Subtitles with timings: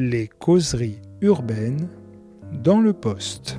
[0.00, 1.88] les causeries urbaines
[2.52, 3.58] dans le poste.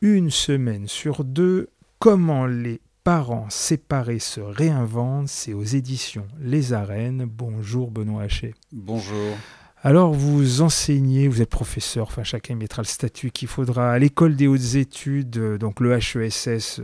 [0.00, 1.68] Une semaine sur deux,
[1.98, 7.24] comment les parents séparés se réinventent, c'est aux éditions Les Arènes.
[7.24, 8.54] Bonjour Benoît Haché.
[8.70, 9.36] Bonjour.
[9.84, 14.34] Alors vous enseignez, vous êtes professeur, enfin chacun mettra le statut qu'il faudra à l'école
[14.34, 16.80] des hautes études, euh, donc le HESS.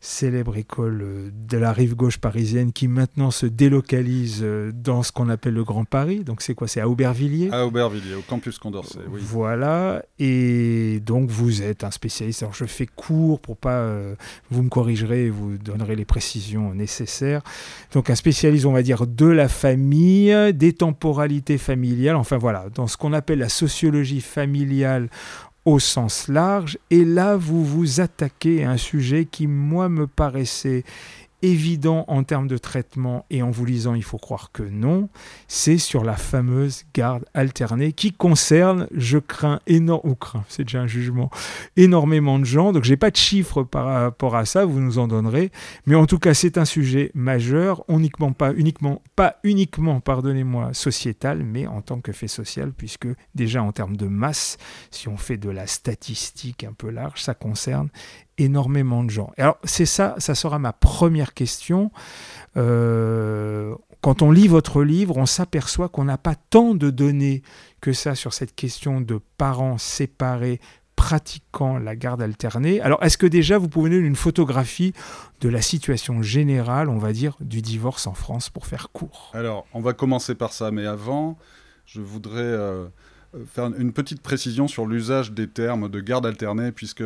[0.00, 5.10] Célèbre école euh, de la rive gauche parisienne qui maintenant se délocalise euh, dans ce
[5.10, 6.22] qu'on appelle le Grand Paris.
[6.22, 6.68] Donc c'est quoi?
[6.68, 7.50] C'est à Aubervilliers?
[7.50, 9.20] À Aubervilliers, au campus Condorcet, oui.
[9.24, 12.42] Voilà, et donc vous êtes un spécialiste.
[12.42, 13.78] Alors je fais court pour pas...
[13.78, 14.14] Euh,
[14.50, 17.42] vous me corrigerez et vous donnerez les précisions nécessaires.
[17.92, 22.86] Donc un spécialiste, on va dire, de la famille, des temporalités familiales, enfin voilà, dans
[22.86, 25.08] ce qu'on appelle la sociologie familiale
[25.68, 26.78] au sens large.
[26.90, 30.82] Et là, vous vous attaquez à un sujet qui, moi, me paraissait
[31.42, 35.08] évident en termes de traitement et en vous lisant, il faut croire que non,
[35.46, 40.16] c'est sur la fameuse garde alternée qui concerne, je crains énormément,
[40.48, 41.30] c'est déjà un jugement,
[41.76, 42.72] énormément de gens.
[42.72, 45.50] Donc j'ai pas de chiffres par rapport à ça, vous nous en donnerez,
[45.86, 51.44] mais en tout cas c'est un sujet majeur, uniquement pas uniquement pas uniquement, pardonnez-moi, sociétal,
[51.44, 54.58] mais en tant que fait social, puisque déjà en termes de masse,
[54.90, 57.88] si on fait de la statistique un peu large, ça concerne
[58.38, 59.32] énormément de gens.
[59.36, 61.90] alors c'est ça, ça sera ma première question.
[62.56, 67.42] Euh, quand on lit votre livre, on s'aperçoit qu'on n'a pas tant de données
[67.80, 70.60] que ça sur cette question de parents séparés
[70.98, 72.80] pratiquant la garde alternée.
[72.80, 74.92] Alors, est-ce que déjà vous pouvez nous donner une photographie
[75.40, 79.30] de la situation générale, on va dire, du divorce en France pour faire court?
[79.32, 81.38] Alors, on va commencer par ça, mais avant,
[81.86, 82.88] je voudrais euh,
[83.46, 87.04] faire une petite précision sur l'usage des termes de garde alternée, puisque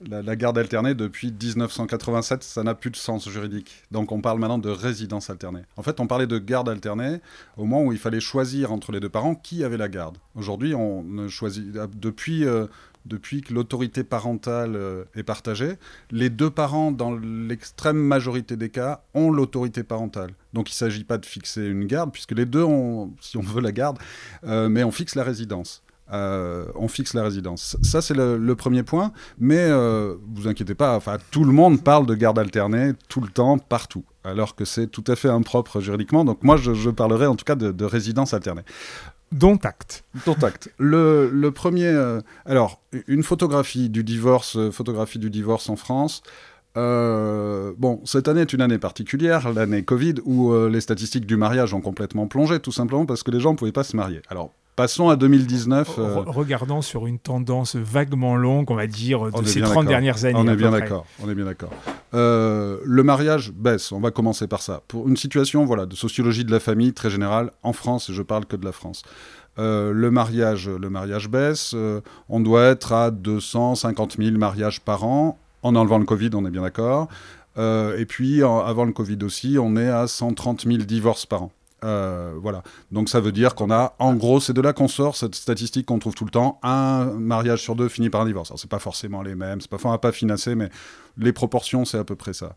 [0.00, 3.84] la, garde alternée, depuis 1987, ça n'a plus de sens juridique.
[3.90, 5.62] Donc on parle maintenant de résidence alternée.
[5.76, 7.20] En fait, on parlait de garde alternée
[7.56, 10.18] au moment où il fallait choisir entre les deux parents qui avait la garde.
[10.34, 12.66] Aujourd'hui, on choisit depuis euh,
[13.06, 15.74] depuis que l'autorité parentale euh, est partagée,
[16.10, 20.32] les deux parents, dans l'extrême majorité des cas, ont l'autorité parentale.
[20.52, 23.42] Donc il ne s'agit pas de fixer une garde, puisque les deux ont, si on
[23.42, 23.98] veut, la garde,
[24.44, 25.82] euh, mais on fixe la résidence.
[26.12, 27.76] Euh, on fixe la résidence.
[27.82, 29.12] Ça, c'est le, premier point.
[29.38, 33.28] Mais euh, vous inquiétez pas, enfin, tout le monde parle de garde alternée tout le
[33.28, 34.04] temps, partout.
[34.24, 36.24] Alors que c'est tout à fait impropre juridiquement.
[36.24, 38.62] Donc, moi, je, parlerai en tout cas de, résidence alternée.
[39.32, 40.04] Dont acte.
[40.24, 40.72] Dont acte.
[40.78, 41.86] Le, premier.
[41.86, 46.22] Euh, alors, une photographie du divorce, photographie du divorce en France.
[46.76, 51.80] bon, cette année est une année particulière, l'année Covid, où les statistiques du mariage ont
[51.80, 54.22] complètement plongé, tout simplement parce que les gens ne pouvaient pas se marier.
[54.28, 55.98] Alors, Passons à 2019.
[55.98, 60.36] Euh, regardons sur une tendance vaguement longue, on va dire, de ces 30 dernières années.
[60.36, 61.06] On est bien d'accord.
[61.24, 61.70] On est bien d'accord.
[62.12, 63.90] Euh, le mariage baisse.
[63.90, 64.82] On va commencer par ça.
[64.86, 68.10] Pour une situation, voilà, de sociologie de la famille très générale en France.
[68.10, 69.02] Et je parle que de la France.
[69.58, 71.74] Euh, le mariage, le mariage baisse.
[72.28, 76.28] on doit être à 250 000 mariages par an en enlevant le Covid.
[76.34, 77.08] On est bien d'accord.
[77.56, 81.52] et puis avant le Covid aussi, on est à 130 000 divorces par an.
[81.84, 82.62] Euh, voilà.
[82.90, 85.86] Donc ça veut dire qu'on a, en gros, c'est de là qu'on sort cette statistique
[85.86, 88.50] qu'on trouve tout le temps, un mariage sur deux finit par un divorce.
[88.50, 90.70] Alors c'est pas forcément les mêmes, c'est pas, va pas financer, mais
[91.18, 92.54] les proportions, c'est à peu près ça.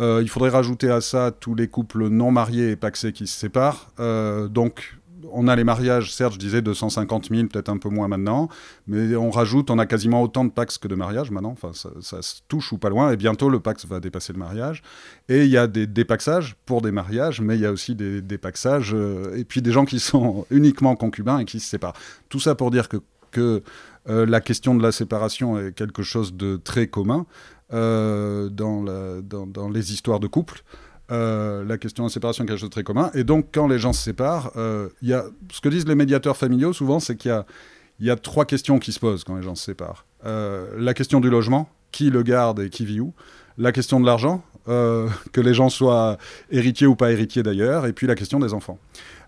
[0.00, 3.38] Euh, il faudrait rajouter à ça tous les couples non mariés et paxés qui se
[3.38, 3.90] séparent.
[4.00, 4.96] Euh, donc
[5.30, 8.48] on a les mariages, certes, je disais 250 000, peut-être un peu moins maintenant,
[8.86, 12.22] mais on rajoute, on a quasiment autant de Pax que de mariages maintenant, enfin, ça,
[12.22, 14.82] se touche ou pas loin, et bientôt le Pax va dépasser le mariage.
[15.28, 18.22] Et il y a des dépaxages pour des mariages, mais il y a aussi des
[18.22, 21.96] dépaxages, euh, et puis des gens qui sont uniquement concubins et qui se séparent.
[22.28, 22.98] Tout ça pour dire que,
[23.30, 23.62] que
[24.08, 27.26] euh, la question de la séparation est quelque chose de très commun
[27.72, 28.82] euh, dans,
[29.22, 30.62] dans les histoires de couple.
[31.12, 33.10] Euh, la question de la séparation est quelque chose de très commun.
[33.14, 36.36] Et donc, quand les gens se séparent, euh, y a, ce que disent les médiateurs
[36.36, 37.44] familiaux souvent, c'est qu'il
[38.00, 40.06] y a, trois questions qui se posent quand les gens se séparent.
[40.24, 43.12] Euh, la question du logement, qui le garde et qui vit où.
[43.58, 46.16] La question de l'argent, euh, que les gens soient
[46.50, 47.84] héritiers ou pas héritiers d'ailleurs.
[47.86, 48.78] Et puis la question des enfants.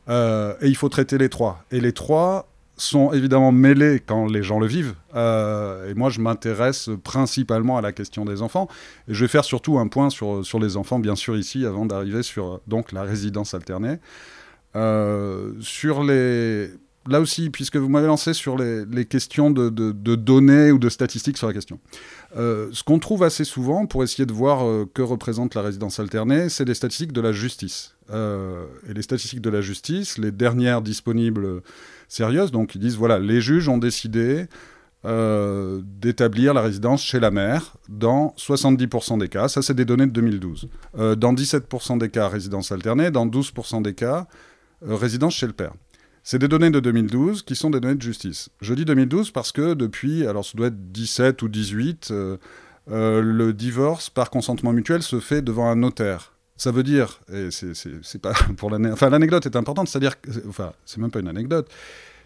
[0.08, 1.64] et il faut traiter les trois.
[1.70, 4.94] Et les trois, sont évidemment mêlés quand les gens le vivent.
[5.14, 8.68] Euh, et moi, je m'intéresse principalement à la question des enfants.
[9.08, 11.86] Et je vais faire surtout un point sur, sur les enfants, bien sûr, ici, avant
[11.86, 13.98] d'arriver sur donc, la résidence alternée.
[14.76, 16.70] Euh, sur les...
[17.06, 20.88] Là aussi, puisque vous m'avez lancé sur les, les questions de, de, données ou de
[20.88, 21.78] statistiques sur la question.
[22.38, 26.48] Euh, ce qu'on trouve assez souvent, pour essayer de voir que représente la résidence alternée,
[26.48, 27.93] c'est des statistiques de la justice.
[28.12, 31.62] Et les statistiques de la justice, les dernières disponibles
[32.08, 32.52] sérieuses.
[32.52, 34.46] Donc ils disent voilà, les juges ont décidé
[35.06, 39.48] euh, d'établir la résidence chez la mère dans 70% des cas.
[39.48, 40.70] Ça, c'est des données de 2012.
[40.96, 43.10] Euh, dans 17% des cas, résidence alternée.
[43.10, 44.26] Dans 12% des cas,
[44.88, 45.74] euh, résidence chez le père.
[46.22, 48.48] C'est des données de 2012 qui sont des données de justice.
[48.62, 52.10] Je dis 2012 parce que depuis, alors ça doit être 17 ou 18,
[52.86, 56.33] le divorce par consentement mutuel se fait devant un notaire.
[56.56, 60.14] Ça veut dire, et c'est pas pour l'anecdote, enfin l'anecdote est importante, c'est-à-dire,
[60.48, 61.68] enfin c'est même pas une anecdote,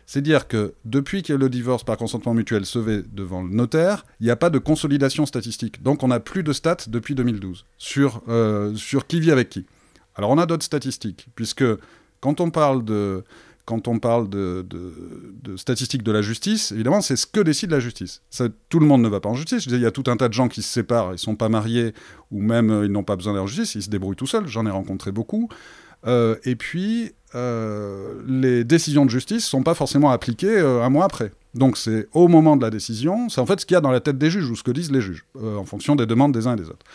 [0.04, 4.04] c'est dire que depuis que le divorce par consentement mutuel se fait devant le notaire,
[4.20, 5.82] il n'y a pas de consolidation statistique.
[5.82, 9.66] Donc on n'a plus de stats depuis 2012 sur, euh, sur qui vit avec qui.
[10.14, 11.64] Alors on a d'autres statistiques, puisque
[12.20, 13.22] quand on parle de,
[13.68, 14.64] quand on parle de,
[15.56, 18.22] statistiques de la justice, évidemment, c'est ce que décide la justice.
[18.70, 19.66] Tout le monde ne va pas en justice.
[19.66, 21.50] Il y a tout un tas de gens qui se séparent, ils ne sont pas
[21.50, 21.92] mariés,
[22.30, 24.46] ou même euh, ils n'ont pas besoin d'aller en justice, ils se débrouillent tout seuls.
[24.46, 25.50] J'en ai rencontré beaucoup.
[26.06, 31.04] Euh, et puis, euh, les décisions de justice ne sont pas forcément appliquées un mois
[31.04, 31.30] après.
[31.52, 33.90] Donc c'est au moment de la décision, c'est en fait ce qu'il y a dans
[33.90, 36.46] la tête des juges ou ce que disent les juges, en fonction des demandes des
[36.46, 36.86] uns et des autres.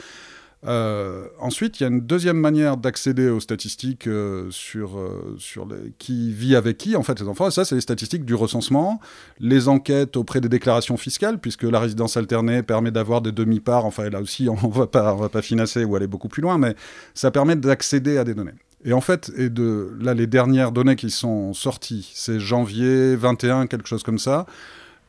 [0.66, 4.08] Ensuite, il y a une deuxième manière d'accéder aux statistiques
[4.50, 4.92] sur,
[5.38, 7.48] sur les, qui vit avec qui, en fait, les enfants.
[7.48, 9.00] Et ça, c'est les statistiques du recensement,
[9.40, 13.86] les enquêtes auprès des déclarations fiscales, puisque la résidence alternée permet d'avoir des demi-parts.
[13.86, 16.42] Enfin, là aussi, on ne va pas, on va pas financer ou aller beaucoup plus
[16.42, 16.76] loin, mais
[17.14, 18.54] ça permet d'accéder à des données.
[18.86, 23.68] Et en fait, et de, là, les dernières données qui sont sorties, c'est janvier 21,
[23.68, 24.46] quelque chose comme ça,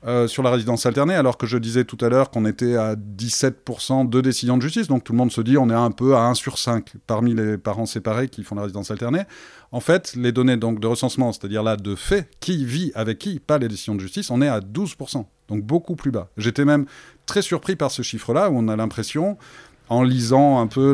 [0.07, 2.95] euh, sur la résidence alternée, alors que je disais tout à l'heure qu'on était à
[2.95, 6.15] 17% de décisions de justice, donc tout le monde se dit on est un peu
[6.15, 9.23] à 1 sur 5 parmi les parents séparés qui font la résidence alternée.
[9.73, 13.41] En fait, les données donc de recensement, c'est-à-dire là de fait, qui vit avec qui,
[13.41, 16.29] pas les décisions de justice, on est à 12%, donc beaucoup plus bas.
[16.37, 16.85] J'étais même
[17.25, 19.39] très surpris par ce chiffre-là, où on a l'impression
[19.89, 20.93] en lisant un peu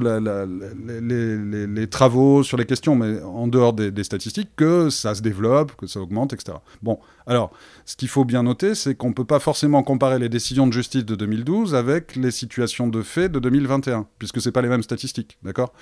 [1.77, 5.87] les, travaux sur les questions, mais en dehors des, statistiques, que ça se développe, que
[5.87, 6.59] ça augmente, etc.
[6.83, 7.53] Bon, alors,
[7.87, 10.73] ce qu'il faut bien noter, c'est qu'on ne peut pas forcément comparer les décisions de
[10.73, 14.83] justice de 2012 avec les situations de fait de 2021, puisque ce pas les mêmes
[14.83, 15.73] statistiques, d'accord?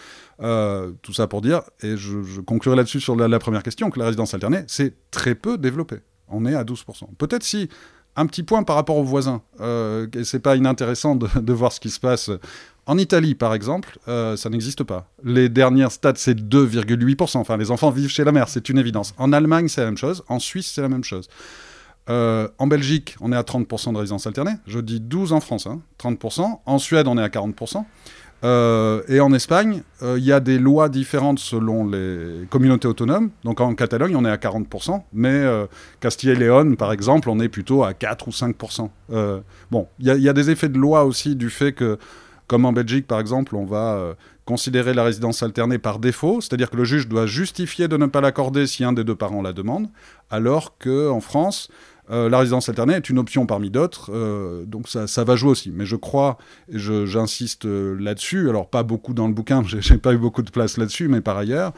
[0.43, 4.07] Euh, Tout ça pour dire, et je, conclurai là-dessus sur la, première question, que la
[4.07, 5.97] résidence alternée, c'est très peu développé.
[6.29, 7.15] On est à 12%.
[7.17, 7.71] Peut-être si
[8.19, 9.43] un petit point par rapport aux voisins.
[9.61, 12.31] Euh, c'est pas inintéressant de, voir ce qui se passe
[12.89, 15.07] en Italie, par exemple, euh, ça n'existe pas.
[15.23, 17.37] Les dernières stats, c'est 2,8%.
[17.37, 19.15] Enfin, les enfants vivent chez la mère, c'est une évidence.
[19.19, 20.25] En Allemagne, c'est la même chose.
[20.27, 21.29] En Suisse, c'est la même chose.
[22.09, 24.53] Euh, en Belgique, on est à 30% de résidence alternée.
[24.67, 25.69] Je dis 12 en France,
[26.03, 26.41] 30%.
[26.43, 26.59] Hein.
[26.65, 27.85] En Suède, on est à 40%.
[28.45, 33.29] Euh, et en Espagne, il y a des lois différentes selon les communautés autonomes.
[33.45, 35.45] Donc en Catalogne, on est à 40%, mais
[36.01, 38.89] Castille et Léon, par exemple, on est plutôt à 4 ou 5%.
[39.71, 41.99] bon, il y, a des effets de loi aussi du fait que
[42.49, 44.15] comme en Belgique, par exemple, on va euh,
[44.47, 48.21] considérer la résidence alternée par défaut, c'est-à-dire que le juge doit justifier de ne pas
[48.21, 49.89] l'accorder si un des deux parents la demande,
[50.31, 51.69] alors qu'en France,
[52.11, 55.71] euh, la résidence alternée est une option parmi d'autres, euh, donc ça, va jouer aussi.
[55.71, 56.39] Mais je crois,
[56.73, 60.79] et j'insiste là-dessus, alors pas beaucoup dans le bouquin, j'ai pas eu beaucoup de place
[60.79, 61.75] là-dessus, mais par ailleurs,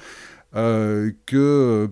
[0.53, 1.91] que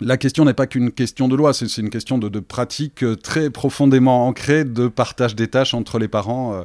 [0.00, 4.26] la question n'est pas qu'une question de loi, c'est une question de, pratique très profondément
[4.26, 6.64] ancrée de partage des tâches entre les parents.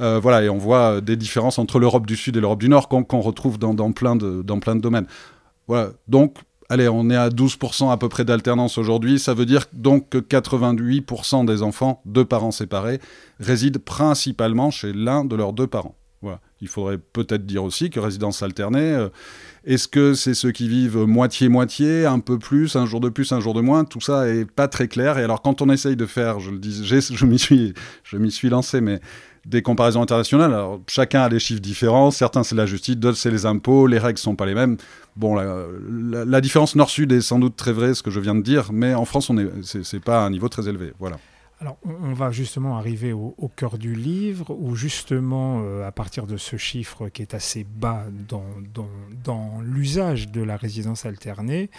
[0.00, 2.88] Euh, voilà, et on voit des différences entre l'Europe du Sud et l'Europe du Nord
[2.88, 4.42] qu'on retrouve dans, plein de,
[4.80, 5.06] domaines.
[5.68, 6.36] Voilà, donc
[6.68, 9.18] allez, on est à 12% à peu près d'alternance aujourd'hui.
[9.18, 13.00] Ça veut dire donc que 88% des enfants de parents séparés
[13.38, 15.94] résident principalement chez l'un de leurs deux parents.
[16.22, 16.40] Voilà.
[16.60, 19.08] Il faudrait peut-être dire aussi que résidence alternée, euh,
[19.64, 23.38] est-ce que c'est ceux qui vivent moitié-moitié, un peu plus, un jour de plus, un
[23.38, 23.84] jour de moins?
[23.84, 25.18] Tout ça est pas très clair.
[25.18, 27.38] Et alors, quand on essaye de faire, je le dis, je m'y
[28.30, 29.00] suis, lancé, mais
[29.46, 30.52] des comparaisons internationales.
[30.52, 32.10] Alors, chacun a des chiffres différents.
[32.10, 33.86] Certains, c'est la justice, d'autres, c'est les impôts.
[33.86, 34.78] Les règles sont pas les mêmes.
[35.14, 38.72] Bon, la, différence nord-sud est sans doute très vraie, ce que je viens de dire,
[38.72, 40.92] mais en France, on est, c'est, pas un niveau très élevé.
[40.98, 41.18] Voilà.
[41.62, 46.36] Alors, on va justement arriver au, cœur du livre, où justement, euh, à partir de
[46.36, 51.70] ce chiffre qui est assez bas dans, l'usage de la résidence alternée,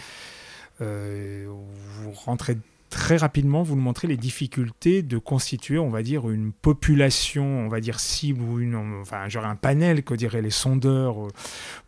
[0.80, 2.56] euh, vous rentrez
[2.94, 7.68] très rapidement, vous nous montrez les difficultés de constituer, on va dire, une population, on
[7.68, 11.30] va dire cible ou une, enfin, genre un panel, que diraient les sondeurs, euh,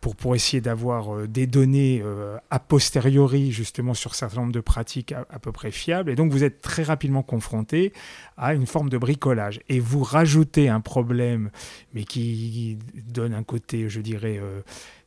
[0.01, 4.53] pour, pour essayer d'avoir euh, des données euh, a posteriori, justement, sur un certain nombre
[4.53, 6.11] de pratiques à, peu près fiables.
[6.11, 7.93] Et donc, vous êtes très rapidement confronté
[8.37, 9.61] à une forme de bricolage.
[9.69, 11.51] Et vous rajoutez un problème,
[11.95, 14.41] mais qui donne un côté, je dirais,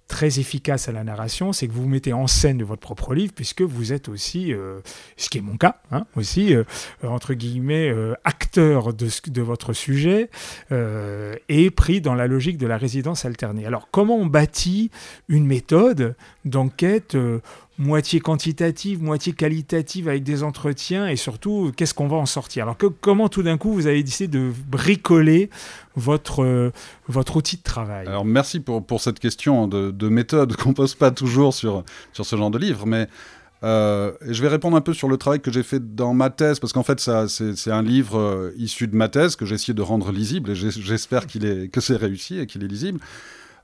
[0.10, 3.14] très efficace à la narration, c'est que vous vous mettez en scène de votre propre
[3.14, 4.80] livre, puisque vous êtes aussi, euh,
[5.16, 6.64] ce qui est mon cas, hein, aussi, euh,
[7.04, 10.30] entre guillemets, euh, acteur de, de, votre sujet
[11.48, 13.66] et pris dans la logique de la résidence alternée.
[13.66, 14.90] Alors, comment on bâtit
[15.28, 17.16] une méthode d'enquête
[17.80, 22.64] moitié quantitative, moitié qualitative avec des entretiens et surtout qu'est-ce qu'on va en sortir?
[22.64, 25.50] Alors comment tout d'un coup vous avez décidé de bricoler
[25.96, 26.72] votre, euh,
[27.08, 28.06] votre outil de travail?
[28.06, 32.26] Alors merci pour, pour cette question de, de méthode qu'on pose pas toujours sur, sur
[32.26, 33.08] ce genre de livre, mais
[33.64, 36.60] euh, je vais répondre un peu sur le travail que j'ai fait dans ma thèse,
[36.60, 39.82] parce qu'en fait, c'est un livre euh, issu de ma thèse que j'ai essayé de
[39.82, 43.00] rendre lisible, et j'espère est, que c'est réussi et qu'il est lisible.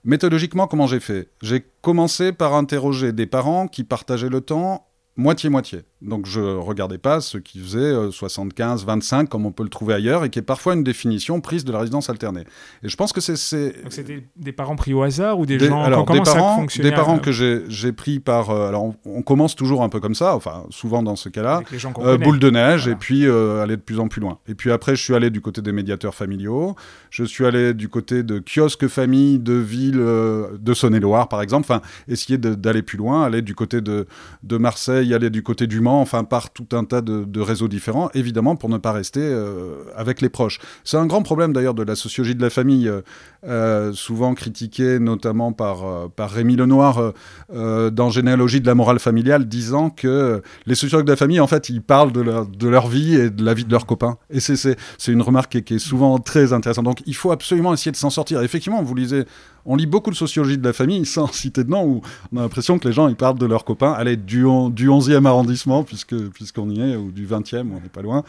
[0.05, 1.29] Méthodologiquement, comment j'ai fait?
[1.41, 5.81] J'ai commencé par interroger des parents qui partageaient le temps moitié-moitié.
[6.05, 9.95] Donc je regardais pas ce qui faisait 75, euh, 25 comme on peut le trouver
[9.95, 12.43] ailleurs et qui est parfois une définition prise de la résidence alternée.
[12.83, 16.05] Et je pense que c'est c'était des parents pris au hasard ou des, gens alors,
[16.05, 20.00] des parents, des parents que j'ai pris par euh, alors on, commence toujours un peu
[20.00, 21.62] comme ça, enfin souvent dans ce cas-là,
[22.00, 24.38] euh, boule de neige et puis aller de plus en plus loin.
[24.47, 26.75] Et puis après je suis allé du côté des médiateurs familiaux,
[27.09, 31.81] je suis allé du côté de kiosques familles de villes de Saône-et-Loire par exemple, enfin
[32.07, 34.05] essayer d'aller plus loin, aller du côté de
[34.43, 38.09] de Marseille, aller du côté du Mans enfin par tout un tas de, réseaux différents,
[38.13, 40.59] évidemment pour ne pas rester euh, avec les proches.
[40.83, 43.01] C'est un grand problème d'ailleurs de la sociologie de la famille, euh,
[43.45, 47.13] euh, souvent critiquée notamment par, par Rémi Lenoir
[47.49, 51.69] dans Généalogie de la morale familiale, disant que les sociologues de la famille, en fait,
[51.69, 54.17] ils parlent de leur, de leur vie et de la vie de leurs copains.
[54.29, 54.75] Et c'est
[55.07, 56.85] une remarque qui est, souvent très intéressante.
[56.85, 58.41] Donc il faut absolument essayer de s'en sortir.
[58.41, 59.25] Effectivement, vous lisez
[59.65, 62.01] on lit beaucoup de sociologie de la famille sans citer de nom, où
[62.34, 65.25] on a l'impression que les gens ils parlent de leurs copains, allez, du, du 11e
[65.25, 68.24] arrondissement, puisque, puisqu'on y est, ou du 20e, on n'est pas loin.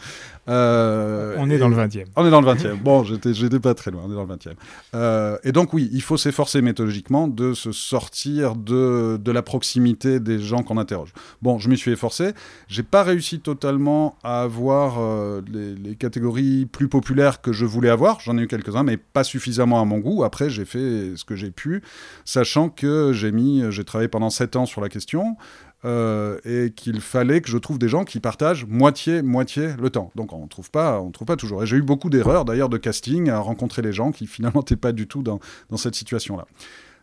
[0.49, 2.05] Euh, on est dans le 20e.
[2.15, 2.81] On est dans le 20e.
[2.81, 4.53] bon, j'étais, j'étais pas très loin, on est dans le 20e.
[4.95, 10.19] Euh, et donc, oui, il faut s'efforcer méthodologiquement de se sortir de, de la proximité
[10.19, 11.13] des gens qu'on interroge.
[11.41, 12.31] Bon, je m'y suis efforcé.
[12.67, 17.89] J'ai pas réussi totalement à avoir euh, les, les, catégories plus populaires que je voulais
[17.89, 18.19] avoir.
[18.19, 20.23] J'en ai eu quelques-uns, mais pas suffisamment à mon goût.
[20.23, 21.83] Après, j'ai fait ce que j'ai pu,
[22.25, 25.37] sachant que j'ai mis, j'ai travaillé pendant 7 ans sur la question.
[25.85, 30.11] Euh, et qu'il fallait que je trouve des gens qui partagent moitié-moitié le temps.
[30.15, 31.61] Donc on trouve pas, on trouve pas toujours.
[31.61, 34.75] Et j'ai eu beaucoup d'erreurs d'ailleurs de casting à rencontrer les gens qui finalement n'étaient
[34.75, 36.47] pas du tout dans, dans cette situation-là.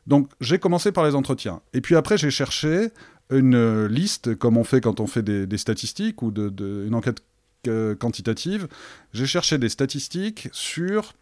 [0.08, 1.60] Donc j'ai commencé par les entretiens.
[1.72, 2.88] Et puis après j'ai cherché
[3.30, 7.22] une liste, comme on fait quand on fait des, statistiques ou de, une enquête
[7.68, 8.68] euh, quantitative.
[9.12, 11.14] J'ai cherché des statistiques sur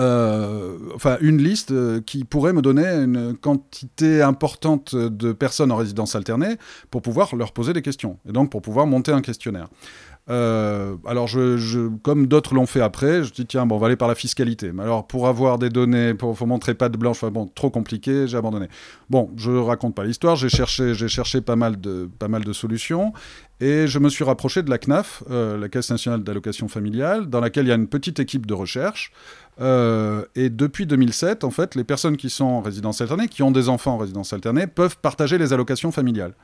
[0.00, 5.76] euh, enfin une liste euh, qui pourrait me donner une quantité importante de personnes en
[5.76, 6.56] résidence alternée
[6.90, 9.68] pour pouvoir leur poser des questions et donc pour pouvoir monter un questionnaire.
[10.30, 11.28] Euh, alors,
[12.02, 14.72] comme d'autres l'ont fait après, je dis tiens, bon, on va aller par la fiscalité.
[14.72, 18.36] Mais alors, pour avoir des données, pour, montrer pas de blanche, bon, trop compliqué, j'ai
[18.36, 18.68] abandonné.
[19.08, 20.36] Bon, je raconte pas l'histoire.
[20.36, 23.12] J'ai cherché, j'ai cherché pas mal de, pas mal de solutions,
[23.60, 27.40] et je me suis rapproché de la CNAF, euh, la Caisse nationale d'allocation familiale, dans
[27.40, 29.12] laquelle il y a une petite équipe de recherche.
[29.60, 33.50] Euh, et depuis 2007, en fait, les personnes qui sont en résidence alternée, qui ont
[33.50, 36.34] des enfants en résidence alternée, peuvent partager les allocations familiales.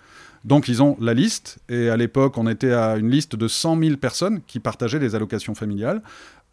[0.44, 3.80] Donc ils ont la liste, et à l'époque on était à une liste de 100
[3.80, 6.02] 000 personnes qui partageaient les allocations familiales.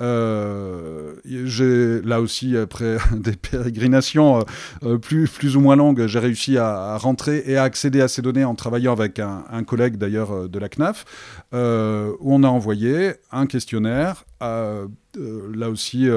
[0.01, 4.43] Euh, j'ai là aussi après des pérégrinations euh,
[4.83, 8.21] euh, plus, plus ou moins longues, j'ai réussi à, rentrer et à accéder à ces
[8.21, 11.05] données en travaillant avec un, un collègue d'ailleurs de la CNAF,
[11.53, 14.81] où on a envoyé un questionnaire à
[15.53, 16.07] là aussi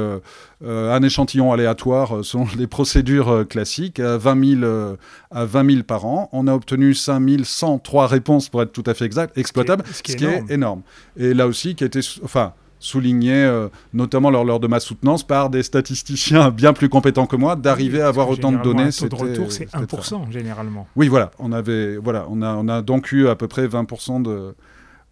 [0.64, 4.96] un échantillon aléatoire selon les procédures classiques à 20, 000,
[5.30, 6.28] à 20 par an.
[6.32, 10.44] On a obtenu 5103 réponses pour être tout à fait exact, exploitables, ce qui, est,
[10.48, 10.82] énorme.
[11.16, 13.50] Et là aussi, qui a été enfin, souligné,
[13.92, 18.00] notamment lors, lors, de ma soutenance, par des statisticiens bien plus compétents que moi, d'arriver
[18.02, 18.84] à avoir autant de données.
[18.86, 20.86] Le taux de retour, c'est 1% généralement.
[20.96, 21.30] Oui, voilà.
[21.38, 24.54] On, avait, voilà on, a, on a donc eu à peu près 20% de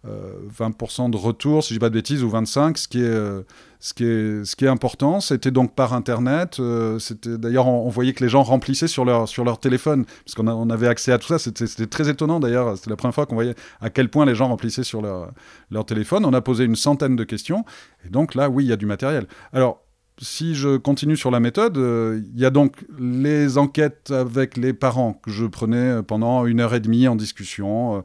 [0.05, 3.03] 20% euh, de retour, si je dis pas de bêtises, ou 25, ce qui est,
[3.03, 3.41] euh,
[3.83, 5.19] ce qui est, important.
[5.19, 6.57] C'était donc par Internet.
[6.61, 10.87] Euh, d'ailleurs, on, voyait que les gens remplissaient sur leur, téléphone, parce qu'on on avait
[10.87, 11.37] accès à tout ça.
[11.37, 12.77] C'était très étonnant d'ailleurs.
[12.77, 16.23] C'était la première fois qu'on voyait à quel point les gens remplissaient sur leur, téléphone.
[16.23, 17.65] On a posé une centaine de questions.
[18.05, 19.27] Et donc là, oui, il y a du matériel.
[19.51, 19.81] Alors,
[20.17, 25.11] si je continue sur la méthode, il y a donc les enquêtes avec les parents
[25.11, 27.97] que je prenais pendant une heure et demie en discussion.
[27.97, 28.01] Euh,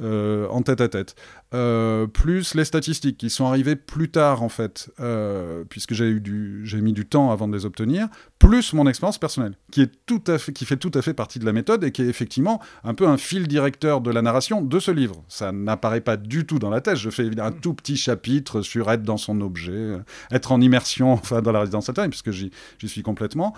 [0.00, 1.14] en tête à tête.
[1.54, 6.20] Euh, plus les statistiques qui sont arrivées plus tard en fait, euh, puisque j'ai eu
[6.20, 9.90] du, j'ai mis du temps avant de les obtenir, plus mon expérience personnelle, qui est
[10.04, 12.06] tout à fait, qui fait tout à fait partie de la méthode et qui est
[12.06, 15.24] effectivement un peu un fil directeur de la narration de ce livre.
[15.28, 16.98] Ça n'apparaît pas du tout dans la thèse.
[16.98, 19.96] Je fais un tout petit chapitre sur être dans son objet,
[20.30, 22.50] être en immersion, enfin dans la résidence alternée, puisque j'y
[22.86, 23.54] suis complètement.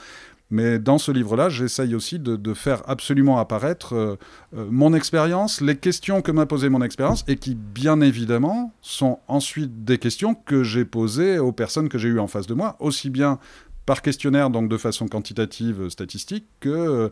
[0.51, 4.17] Mais dans ce livre-là, j'essaye aussi de, faire absolument apparaître euh,
[4.57, 9.21] euh, mon expérience, les questions que m'a posées mon expérience, et qui, bien évidemment, sont
[9.29, 12.77] ensuite des questions que j'ai posées aux personnes que j'ai eues en face de moi,
[12.81, 13.39] aussi bien
[13.87, 17.11] par questionnaire, donc de façon quantitative, statistique, que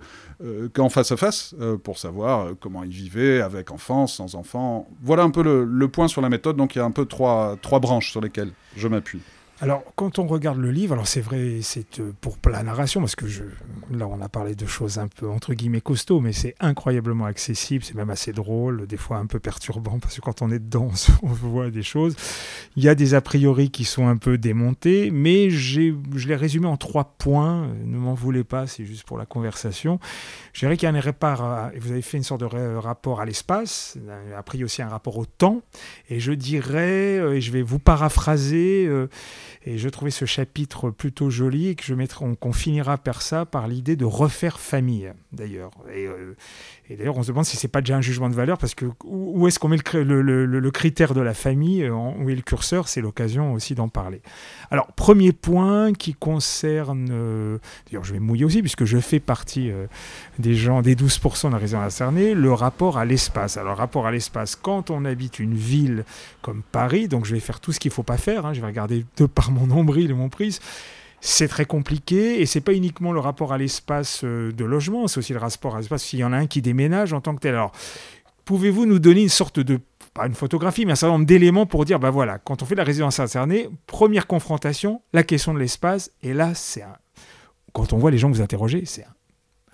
[0.74, 4.86] qu'en face à face, pour savoir comment ils vivaient avec enfants, sans enfants.
[5.02, 6.56] Voilà un peu le, point sur la méthode.
[6.56, 9.22] Donc il y a un peu trois branches sur lesquelles je m'appuie.
[9.60, 13.16] Alors, quand on regarde le livre, alors c'est vrai, c'est euh, pour la narration, parce
[13.16, 13.42] que je,
[13.90, 17.82] là, on a parlé de choses un peu entre guillemets costauds, mais c'est incroyablement accessible,
[17.82, 20.92] c'est même assez drôle, des fois un peu perturbant, parce que quand on est dedans,
[21.22, 22.14] on voit des choses.
[22.76, 25.92] Il y a des a priori qui sont un peu démontés, mais je
[26.28, 27.66] l'ai résumé en trois points.
[27.84, 29.98] Ne m'en voulez pas, c'est juste pour la conversation.
[30.52, 33.24] Je dirais qu'il y a un rapport, vous avez fait une sorte de rapport à
[33.24, 33.96] l'espace,
[34.60, 35.62] y a aussi un rapport au temps,
[36.08, 39.08] et je dirais, euh, et je vais vous paraphraser, euh,
[39.64, 41.94] et je trouvais ce chapitre plutôt joli et que je
[42.52, 45.72] finira par ça, par l'idée de refaire famille, d'ailleurs.
[45.88, 46.34] Euh,
[46.90, 48.86] et d'ailleurs, on se demande si c'est pas déjà un jugement de valeur, parce que
[49.04, 52.42] où, est-ce qu'on met le, le, le, critère de la famille, euh, où est le
[52.42, 54.22] curseur, c'est l'occasion aussi d'en parler.
[54.70, 59.70] Alors, premier point qui concerne, euh, d'ailleurs je vais mouiller aussi, puisque je fais partie
[60.38, 63.56] des gens, des 12% de la région Cernay, le rapport à l'espace.
[63.56, 66.04] Alors, rapport à l'espace, quand on habite une ville
[66.42, 68.60] comme Paris, donc je vais faire tout ce qu'il ne faut pas faire, hein, je
[68.60, 70.60] vais regarder de par mon nombril et mon prise,
[71.20, 75.18] c'est très compliqué et c'est pas uniquement le rapport à l'espace euh, de logement, c'est
[75.18, 77.40] aussi le rapport à l'espace s'il y en a un qui déménage en tant que
[77.40, 77.54] tel.
[77.54, 77.72] Alors,
[78.44, 79.80] pouvez-vous nous donner une sorte de
[80.14, 82.74] pas une photographie, mais un certain nombre d'éléments pour dire, bah voilà, quand on fait
[82.74, 86.96] la résidence alternée, première confrontation, la question de l'espace, et là, c'est un...
[87.72, 89.14] Quand on voit les gens vous interrogez, c'est un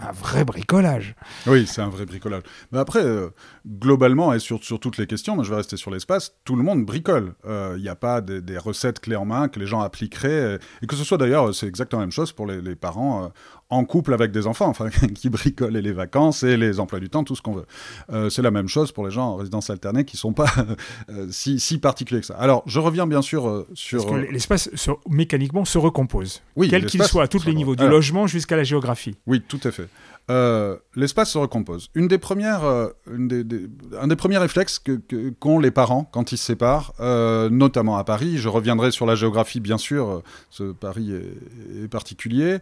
[0.09, 1.15] un vrai bricolage.
[1.47, 2.43] Oui, c'est un vrai bricolage.
[2.73, 3.31] Mais après, euh,
[3.67, 6.85] globalement, et sur, sur, toutes les questions, je vais rester sur l'espace, tout le monde
[6.85, 7.35] bricole.
[7.45, 10.59] Il euh, n'y a pas des, recettes clés en main que les gens appliqueraient.
[10.83, 13.29] Et, que ce soit d'ailleurs, c'est exactement la même chose pour les, parents euh,
[13.71, 17.09] en couple avec des enfants, enfin, qui bricolent et les vacances et les emplois du
[17.09, 18.31] temps, tout ce qu'on veut.
[18.31, 20.53] c'est la même chose pour les gens en résidence alternée qui ne sont pas
[21.31, 22.35] si, si, particuliers que ça.
[22.35, 24.07] Alors, je reviens bien sûr sur...
[24.07, 24.71] Parce que l'espace,
[25.09, 26.43] mécaniquement, se recompose.
[26.57, 29.17] Oui, quel qu'il soit, à tous les niveaux, du logement jusqu'à la géographie.
[29.27, 29.89] Oui, tout à fait.
[30.31, 31.91] Euh, l'espace se recompose.
[31.95, 34.83] Une des premières, euh, un des premiers réflexes
[35.39, 39.17] qu'ont les parents quand ils se séparent, euh, notamment à Paris, je reviendrai sur la
[39.17, 42.59] géographie bien sûr, ce Paris est, est particulier,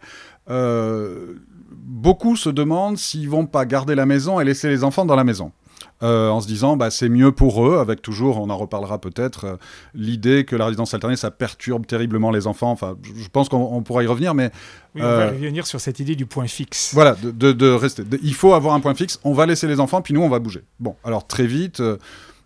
[1.71, 5.23] beaucoup se demandent s'ils vont pas garder la maison et laisser les enfants dans la
[5.23, 5.53] maison.
[6.03, 9.45] Euh, en se disant bah, c'est mieux pour eux, avec toujours, on en reparlera peut-être,
[9.45, 9.55] euh,
[9.93, 12.71] l'idée que la résidence alternée, ça perturbe terriblement les enfants.
[12.71, 14.51] Enfin, je pense qu'on pourra y revenir, mais...
[14.95, 16.93] Oui, on va euh, revenir sur cette idée du point fixe.
[16.93, 18.03] Voilà, de, rester.
[18.21, 20.39] il faut avoir un point fixe, on va laisser les enfants, puis nous, on va
[20.39, 20.63] bouger.
[20.79, 21.81] Bon, alors très vite...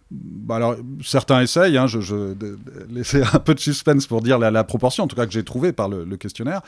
[0.10, 2.34] Bah alors, certains essayent, hein, je, je
[2.90, 5.74] laisser un peu de suspense pour dire la, proportion, en tout cas que j'ai trouvé
[5.74, 6.62] par le, le questionnaire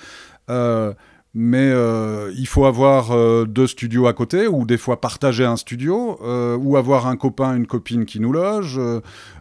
[1.36, 5.58] mais euh, il faut avoir euh, deux studios à côté, ou des fois partager un
[5.58, 8.80] studio, euh, ou avoir un copain, une copine qui nous loge.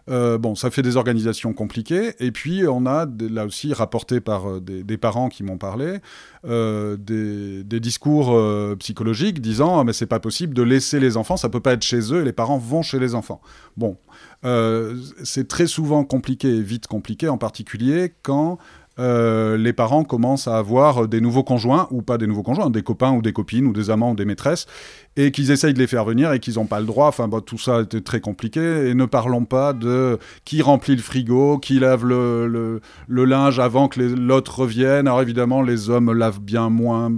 [0.07, 2.13] bon, ça fait des organisations compliquées.
[2.19, 5.97] Et puis, on a, là aussi, rapporté par des, parents qui m'ont parlé,
[6.43, 8.37] des, discours
[8.79, 11.83] psychologiques disant ah, mais c'est pas possible de laisser les enfants, ça peut pas être
[11.83, 13.41] chez eux, et les parents vont chez les enfants.
[13.77, 13.97] Bon,
[15.23, 18.57] c'est très souvent compliqué et vite compliqué, en particulier quand
[18.99, 22.83] euh, les parents commencent à avoir des nouveaux conjoints, ou pas des nouveaux conjoints, des
[22.83, 24.65] copains ou des copines, ou des amants ou des maîtresses,
[25.19, 27.07] et qu'ils essayent de les faire venir et qu'ils n'ont pas le droit.
[27.07, 28.87] Enfin, tout ça était très compliqué.
[28.87, 32.79] Et ne parlons pas de qui remplit le frigo, qui lave le,
[33.09, 35.07] linge avant que l'autre revienne.
[35.07, 37.11] Alors évidemment, les hommes lavent bien moins,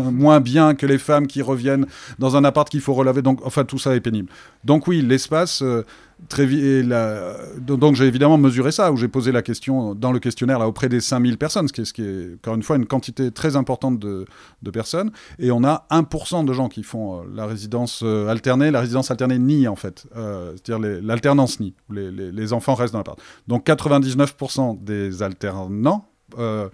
[0.00, 1.86] moins bien que les femmes qui reviennent
[2.20, 3.20] dans un appart qu'il faut relaver.
[3.20, 4.30] Donc, enfin, tout ça est pénible.
[4.64, 5.60] Donc oui, l'espace...
[5.62, 5.84] Euh,
[6.28, 6.46] très
[7.60, 10.88] donc j'ai évidemment mesuré ça, où j'ai posé la question dans le questionnaire là, auprès
[10.88, 14.26] des 5000 personnes, ce qui, est, encore une fois une quantité très importante de,
[14.72, 18.80] personnes, et on a 1% de gens qui font euh, la résidence euh, alternée, la
[18.80, 23.20] résidence alternée nie en fait, euh, c'est-à-dire l'alternance nie, les, enfants restent dans l'appart.
[23.48, 26.06] Donc 99% des alternants
[26.38, 26.68] euh,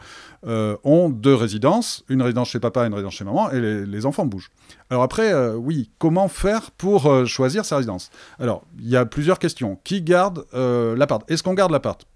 [0.84, 4.26] ont deux résidences, une résidence chez papa et une résidence chez maman, et les, enfants
[4.26, 4.50] bougent.
[4.90, 8.10] Alors après, oui, comment faire pour choisir sa résidence?
[8.38, 9.78] Alors, il y a plusieurs questions.
[9.84, 11.30] Qui garde l'appart?
[11.30, 12.06] Est-ce qu'on garde l'appart?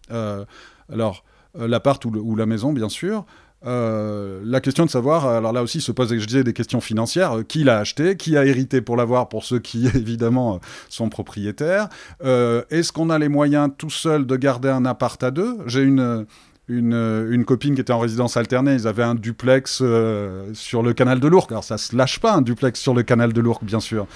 [0.91, 3.25] Alors, l'appart ou, la maison, bien sûr.
[3.63, 7.35] La question de savoir, alors là aussi se pose, je disais, des questions financières.
[7.47, 8.17] qui l'a acheté?
[8.17, 11.89] Qui a hérité pour l'avoir Pour ceux qui, évidemment, sont propriétaires?
[12.21, 15.59] Est-ce qu'on a les moyens tout seul de garder un appart à deux?
[15.67, 16.27] J'ai une
[16.71, 18.75] euh, une, copine qui était en résidence alternée.
[18.75, 21.51] Ils avaient un duplex euh, sur le canal de l'Ourcq.
[21.51, 24.07] Alors ça se lâche pas un duplex sur le canal de l'Ourcq, bien sûr.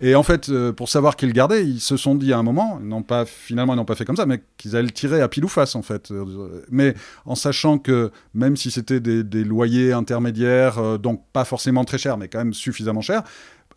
[0.00, 2.42] Et en fait, euh, pour savoir qu'ils le gardaient, ils se sont dit à un
[2.42, 5.20] moment, non pas finalement ils n'ont pas fait comme ça, mais qu'ils allaient le tirer
[5.20, 6.12] à pile ou face en fait.
[6.70, 12.16] Mais en sachant que même si c'était des, loyers intermédiaires, donc pas forcément très chers,
[12.16, 13.22] mais quand même suffisamment chers,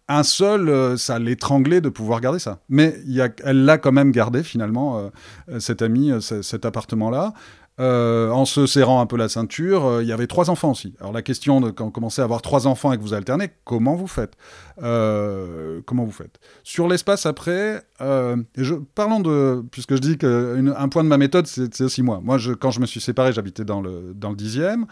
[0.07, 2.59] un seul, ça l'étranglait de pouvoir garder ça.
[2.69, 5.11] Mais a, elle l'a quand même gardé finalement,
[5.59, 7.33] cette amie, cet appartement-là.
[7.79, 9.85] Euh, en se serrant un peu la ceinture.
[9.85, 10.95] Euh, il y avait trois enfants aussi.
[10.99, 13.51] Alors la question de quand vous commencez à avoir trois enfants et que vous alternez,
[13.65, 14.33] comment vous faites?
[14.81, 16.39] Euh, Comment vous faites?
[16.63, 21.81] Sur l'espace après, je, parlons de, puisque je dis qu'un point de ma méthode, c'est
[21.81, 22.19] aussi moi.
[22.23, 24.85] Moi, quand je me suis séparé, j'habitais dans le, dans le dixième.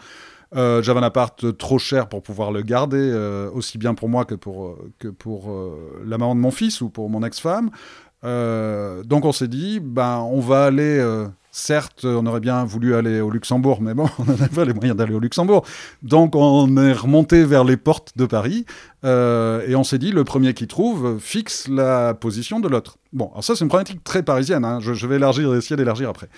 [0.54, 3.12] J'avais un appart trop cher pour pouvoir le garder,
[3.52, 5.52] aussi bien pour moi que pour, que pour
[6.04, 7.70] la maman de mon fils ou pour mon ex-femme.
[8.22, 11.26] donc on s'est dit, ben, on va aller
[11.58, 14.94] Certes, on aurait bien voulu aller au Luxembourg, mais bon, on n'avait pas les moyens
[14.94, 15.64] d'aller au Luxembourg.
[16.02, 18.66] Donc on est remonté vers les portes de Paris
[19.06, 22.98] euh, et on s'est dit, le premier qui trouve fixe la position de l'autre.
[23.14, 24.80] Bon, alors ça c'est une problématique très parisienne, hein.
[24.82, 26.28] je, vais élargir, essayer d'élargir après.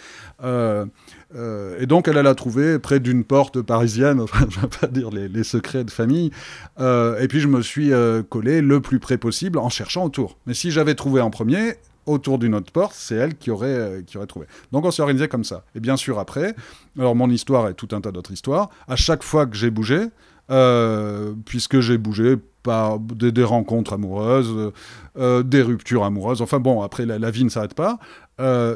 [0.45, 0.87] Euh,
[1.35, 4.87] euh, et donc elle, a trouvé près d'une porte parisienne, enfin je ne vais pas
[4.87, 6.31] dire les, secrets de famille,
[6.79, 7.91] et puis je me suis
[8.29, 10.37] collé le plus près possible en cherchant autour.
[10.47, 11.75] Mais si j'avais trouvé en premier,
[12.09, 14.47] autour d'une autre porte, c'est elle qui aurait, euh, qui aurait trouvé.
[14.73, 15.65] Donc on s'est organisé comme ça.
[15.75, 16.55] Et bien sûr, après,
[16.99, 20.07] alors mon histoire et tout un tas d'autres histoires, à chaque fois que j'ai bougé,
[20.51, 24.73] euh, puisque j'ai bougé par des, rencontres amoureuses,
[25.19, 27.99] euh, des ruptures amoureuses, enfin bon, après la vie ne s'arrête pas,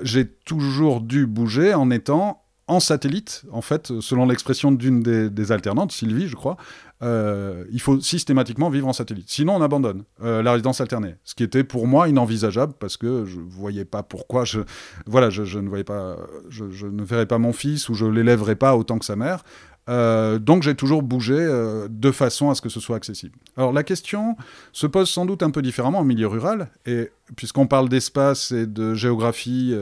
[0.03, 2.41] j'ai toujours dû bouger en étant
[2.72, 6.56] en satellite, en fait, selon l'expression d'une des, alternantes, Sylvie, je crois,
[7.02, 9.28] euh, il faut systématiquement vivre en satellite.
[9.28, 13.24] Sinon, on abandonne euh, la résidence alternée, ce qui était pour moi inenvisageable parce que
[13.26, 14.61] je ne voyais pas pourquoi je,
[15.06, 16.16] voilà, je, ne voyais pas,
[16.48, 19.42] je, ne verrais pas mon fils ou je l'élèverais pas autant que sa mère.
[19.88, 23.37] Euh, donc j'ai toujours bougé euh, de façon à ce que ce soit accessible.
[23.57, 24.37] Alors la question
[24.73, 28.66] se pose sans doute un peu différemment en milieu rural, et puisqu'on parle d'espace et
[28.66, 29.75] de géographie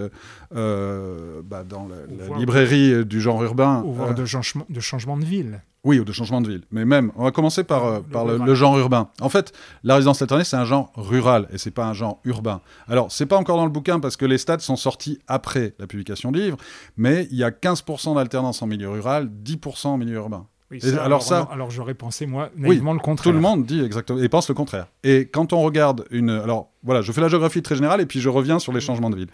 [0.55, 3.83] euh, bah, dans la, librairie du genre urbain...
[3.85, 5.63] Ou de changement de ville.
[5.83, 6.62] Oui, ou de changement de ville.
[6.71, 9.09] Mais même, on va commencer par, euh, le, par le, genre urbain.
[9.21, 12.61] En fait, la résidence alternée, c'est un genre rural et c'est pas un genre urbain.
[12.87, 15.87] Alors, c'est pas encore dans le bouquin parce que les stats sont sortis après la
[15.87, 16.59] publication du livre,
[16.99, 20.47] mais il y a 15% d'alternance en milieu rural, 10% en milieu urbain.
[20.71, 23.25] Oui, alors, ça, alors j'aurais pensé moi naïvement le contraire.
[23.25, 24.87] Tout le monde dit exactement et pense le contraire.
[25.03, 28.21] Et quand on regarde une, alors voilà, je fais la géographie très générale et puis
[28.21, 29.31] je reviens sur les changements de ville.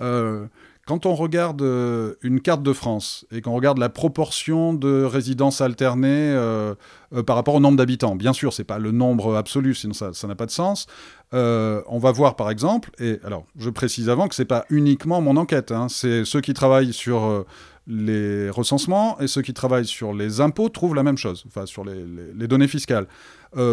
[0.00, 0.46] Euh,
[0.86, 5.60] quand on regarde euh, une carte de France et qu'on regarde la proportion de résidences
[5.60, 6.74] alternées euh,
[7.12, 10.12] euh, par rapport au nombre d'habitants, bien sûr, c'est pas le nombre absolu, sinon ça
[10.26, 10.86] n'a pas de sens.
[11.32, 15.36] on va voir par exemple, et alors je précise avant que c'est pas uniquement mon
[15.36, 17.44] enquête, hein, c'est ceux qui travaillent sur
[17.88, 21.84] les recensements et ceux qui travaillent sur les impôts trouvent la même chose, enfin sur
[21.84, 23.08] les données fiscales.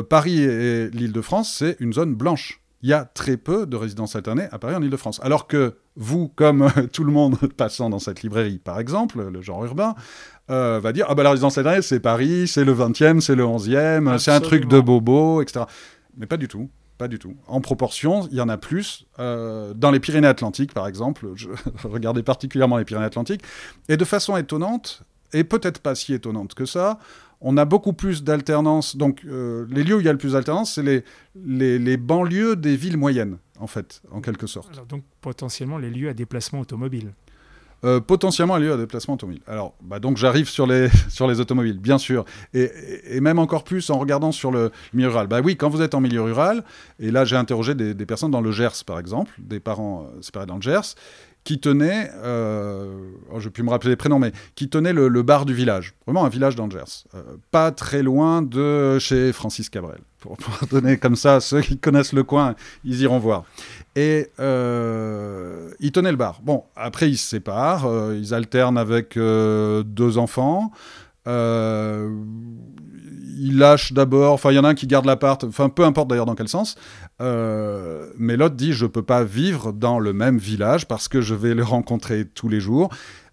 [0.10, 4.48] Paris et l'Île-de-France, c'est une zone blanche il y a très peu de résidences alternées
[4.52, 5.22] à Paris en Ile-de-France.
[5.24, 9.64] Alors que vous, comme tout le monde passant dans cette librairie, par exemple, le genre
[9.64, 9.96] urbain,
[10.52, 13.46] euh, va dire Ah bah la résidence alternée, c'est Paris, c'est le 20e, c'est le
[13.46, 15.66] 11e, c'est un truc de bobo, etc.
[16.18, 16.70] Mais pas du tout.
[16.98, 17.36] Pas du tout.
[17.48, 19.08] En proportion, il y en a plus.
[19.18, 21.50] Euh, dans les Pyrénées-Atlantiques, par exemple, je
[21.84, 23.42] regardais particulièrement les Pyrénées-Atlantiques,
[23.90, 27.00] et de façon étonnante, et peut-être pas si étonnante que ça,
[27.44, 28.96] on a beaucoup plus d'alternance.
[28.96, 31.04] Donc, euh, les lieux où il y a le plus d'alternance, c'est les,
[31.78, 34.88] les, banlieues des villes moyennes, en fait, en quelque sorte.
[34.88, 37.12] donc, potentiellement, les lieux à déplacement automobile.
[37.86, 39.42] Euh, potentiellement un lieu à déplacement automobile.
[39.46, 42.72] Alors, bah donc j'arrive sur les, sur les automobiles, bien sûr, et,
[43.10, 45.28] et, même encore plus en regardant sur le milieu rural.
[45.28, 46.64] Bah oui, quand vous êtes en milieu rural,
[47.00, 50.22] et là j'ai interrogé des, des, personnes dans le Gers, par exemple, des parents euh,
[50.22, 50.96] séparés dans le Gers,
[51.44, 55.46] qui tenait, euh, oh, je peux me rappeler les prénoms, mais qui tenait le, bar
[55.46, 60.00] du village, vraiment un village d'Angers, euh, pas très loin de chez Francis Cabrel.
[60.20, 60.38] Pour,
[60.72, 63.44] donner comme ça, ceux qui connaissent le coin, ils iront voir.
[63.96, 66.40] Et euh, il tenait le bar.
[66.44, 70.72] Bon, après ils se séparent, euh, ils alternent avec deux enfants
[73.38, 76.10] il lâche d'abord, enfin il y en a un qui garde l'appart, enfin peu importe
[76.10, 76.76] d'ailleurs dans quel sens,
[77.22, 81.36] euh, mais l'autre dit je peux pas vivre dans le même village parce que je
[81.36, 82.90] vais le rencontrer tous les jours.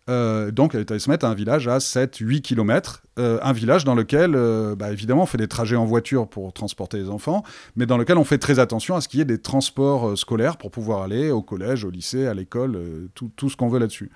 [0.08, 3.94] Euh, donc elle se mettre à un village à 7-8 km, euh, un village dans
[3.94, 4.32] lequel
[4.76, 7.44] bah, évidemment on fait des trajets en voiture pour transporter les enfants,
[7.76, 10.56] mais dans lequel on fait très attention à ce qu'il y ait des transports scolaires
[10.56, 12.78] pour pouvoir aller au collège, au lycée, à l'école,
[13.14, 14.10] tout, tout, ce qu'on veut là-dessus.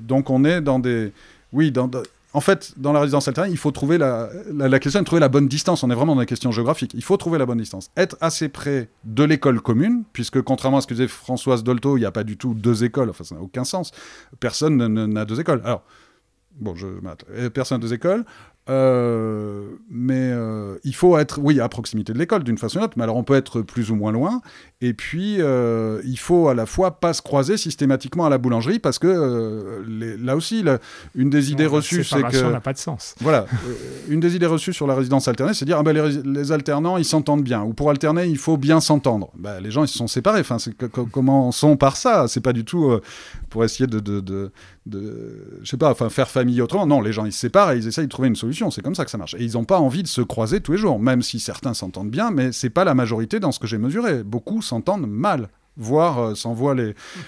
[0.00, 1.12] donc on est dans des...
[1.52, 1.90] Oui, dans,
[2.32, 5.48] en fait, dans la résidence alternée, il faut trouver la, la, question trouver la bonne
[5.48, 5.82] distance.
[5.82, 6.92] On est vraiment dans la question géographique.
[6.94, 7.90] Il faut trouver la bonne distance.
[7.96, 12.00] Être assez près de l'école commune, puisque contrairement à ce que disait Françoise Dolto, il
[12.00, 13.10] n'y a pas du tout deux écoles.
[13.10, 13.90] Enfin, ça n'a aucun sens.
[14.38, 15.60] Personne n'a deux écoles.
[15.64, 15.82] Alors,
[16.60, 16.86] bon, je
[17.48, 18.24] personne n'a deux écoles.
[18.70, 22.84] Euh, mais euh, il faut être, oui, à proximité de l'école d'une façon ou d'une
[22.84, 24.40] autre, mais alors on peut être plus ou moins loin.
[24.80, 28.78] Et puis, euh, il faut à la fois pas se croiser systématiquement à la boulangerie
[28.78, 29.82] parce que
[30.20, 30.64] là aussi,
[31.16, 32.36] une des idées reçues, c'est que.
[32.36, 33.16] Ça n'a pas de sens.
[33.20, 33.46] Voilà.
[34.08, 35.92] une des idées reçues sur la résidence alternée, c'est de dire ah ben,
[36.24, 37.62] les, alternants, ils s'entendent bien.
[37.62, 39.30] Ou pour alterner, il faut bien s'entendre.
[39.36, 40.40] Ben, les gens, ils se sont séparés.
[40.40, 40.58] Enfin,
[41.10, 42.28] comment sont par ça?
[42.28, 42.98] C'est pas du tout
[43.50, 44.52] pour essayer de, de, de,
[44.86, 46.86] de, je sais pas, enfin faire famille autrement.
[46.86, 48.59] Non, les gens ils se séparent et ils essayent de trouver une solution.
[48.68, 49.34] C'est comme ça que ça marche.
[49.34, 52.10] Et ils n'ont pas envie de se croiser tous les jours, même si certains s'entendent
[52.10, 54.22] bien, mais c'est pas la majorité dans ce que j'ai mesuré.
[54.22, 56.76] Beaucoup s'entendent mal voire euh, s'envoient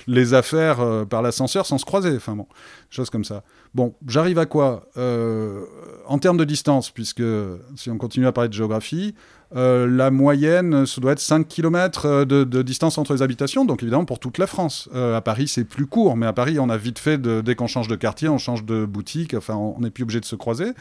[0.07, 2.15] les, affaires euh, par l'ascenseur sans se croiser.
[2.15, 2.47] Enfin bon,
[2.91, 3.43] choses comme ça.
[3.75, 5.65] Bon, j'arrive à quoi euh,
[6.07, 7.23] En termes de distance, puisque
[7.77, 9.15] si on continue à parler de géographie,
[9.55, 14.19] la moyenne, ça doit être 5 km de, distance entre les habitations, donc évidemment pour
[14.19, 14.89] toute la France.
[14.95, 17.87] à Paris, c'est plus court, mais à Paris, on a vite fait, dès qu'on change
[17.87, 20.73] de quartier, on change de boutique, enfin, on n'est plus obligé de se croiser.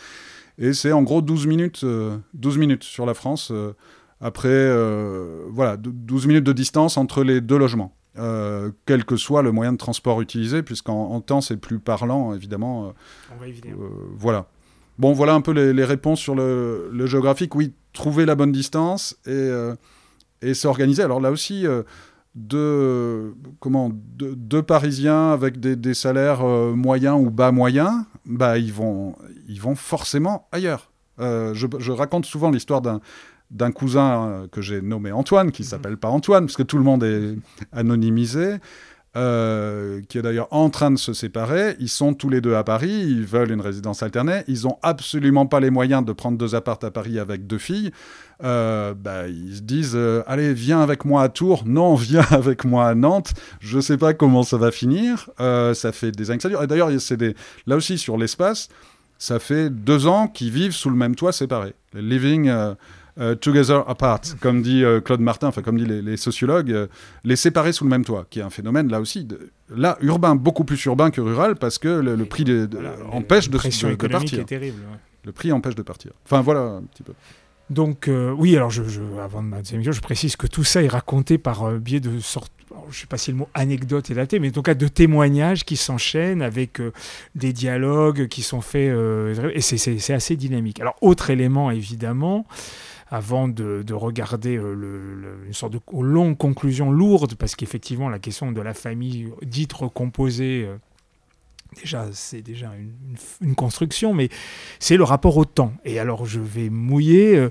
[0.62, 1.86] Et c'est en gros 12 minutes,
[2.34, 3.52] 12 minutes sur la France
[4.22, 7.96] après, euh, voilà, 12 minutes de distance entre les deux logements.
[8.20, 12.88] Euh, quel que soit le moyen de transport utilisé, puisqu'en temps c'est plus parlant, évidemment.
[12.88, 12.92] Euh,
[13.36, 13.48] On va
[14.16, 14.48] voilà.
[15.00, 17.56] Bon, voilà un peu les, réponses sur le, géographique.
[17.56, 19.50] Oui, trouver la bonne distance et,
[20.44, 21.02] et s'organiser.
[21.02, 21.66] Alors là aussi,
[22.36, 29.16] deux, comment, deux, Parisiens avec des, salaires moyens ou bas moyens, bah, ils, vont,
[29.48, 30.92] ils vont forcément ailleurs.
[31.20, 33.02] je, je, raconte souvent l'histoire d'un
[33.52, 35.68] d'un cousin euh, que j'ai nommé Antoine, qui mhm.
[35.68, 37.36] s'appelle pas Antoine, parce que tout le monde est
[37.72, 38.58] anonymisé,
[39.18, 41.76] euh, qui est d'ailleurs en train de se séparer.
[41.80, 44.44] Ils sont tous les deux à Paris, ils veulent une résidence alternée.
[44.48, 47.92] Ils n'ont absolument pas les moyens de prendre deux appartes à Paris avec deux filles.
[48.44, 51.64] Euh, bah, ils se disent Allez, viens avec moi à Tours.
[51.66, 53.34] Non, viens avec moi à Nantes.
[53.60, 55.30] Je ne sais pas comment ça va finir.
[55.38, 56.64] ça fait des années que ça dure.
[56.64, 57.36] Et d'ailleurs, c'est des...
[57.68, 58.70] là aussi, sur l'espace,
[59.18, 61.74] ça fait deux ans qu'ils vivent sous le même toit séparés.
[61.94, 62.50] Living.
[63.20, 66.88] Euh, together apart, comme dit euh, Claude Martin, enfin comme dit les, sociologues, euh,
[67.26, 69.28] les séparer sous le même toit, qui est un phénomène là aussi,
[69.70, 72.46] là urbain, beaucoup plus urbain que rural, parce que le, prix
[73.12, 73.58] empêche de,
[74.08, 74.46] partir.
[74.46, 74.82] terrible,
[75.26, 76.12] Le prix empêche de partir.
[76.24, 77.12] Enfin voilà un petit peu.
[77.70, 78.82] Donc oui, alors je,
[79.22, 82.54] avant de ma deuxième je précise que tout ça est raconté par biais de sortes
[82.90, 84.88] je ne sais pas si le mot anecdote est daté, mais en tout cas de
[84.88, 86.82] témoignages qui s'enchaînent avec
[87.36, 88.96] des dialogues qui sont faits,
[89.54, 90.80] et c'est assez dynamique.
[90.80, 92.46] Alors, autre élément, évidemment,
[93.12, 98.62] avant de, regarder euh, une sorte de longue conclusion lourde, parce qu'effectivement, la question de
[98.62, 100.78] la famille dite recomposée, euh,
[101.78, 102.72] déjà, c'est déjà
[103.42, 104.30] une, construction, mais
[104.80, 105.74] c'est le rapport au temps.
[105.84, 107.36] Et alors, je vais mouiller.
[107.36, 107.50] Euh,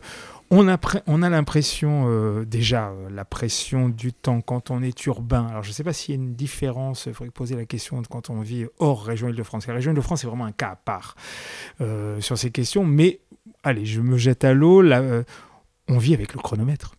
[0.50, 5.46] on a, on a l'impression, déjà, la pression du temps quand on est urbain.
[5.46, 8.02] Alors, je ne sais pas s'il y a une différence, il faudrait poser la question
[8.10, 9.68] quand on vit hors région Île-de-France.
[9.68, 11.14] La région Île-de-France, c'est vraiment un cas à part
[11.78, 12.84] sur ces questions.
[12.84, 13.20] Mais,
[13.62, 14.82] allez, je me jette à l'eau
[15.90, 16.94] on vit avec le chronomètre.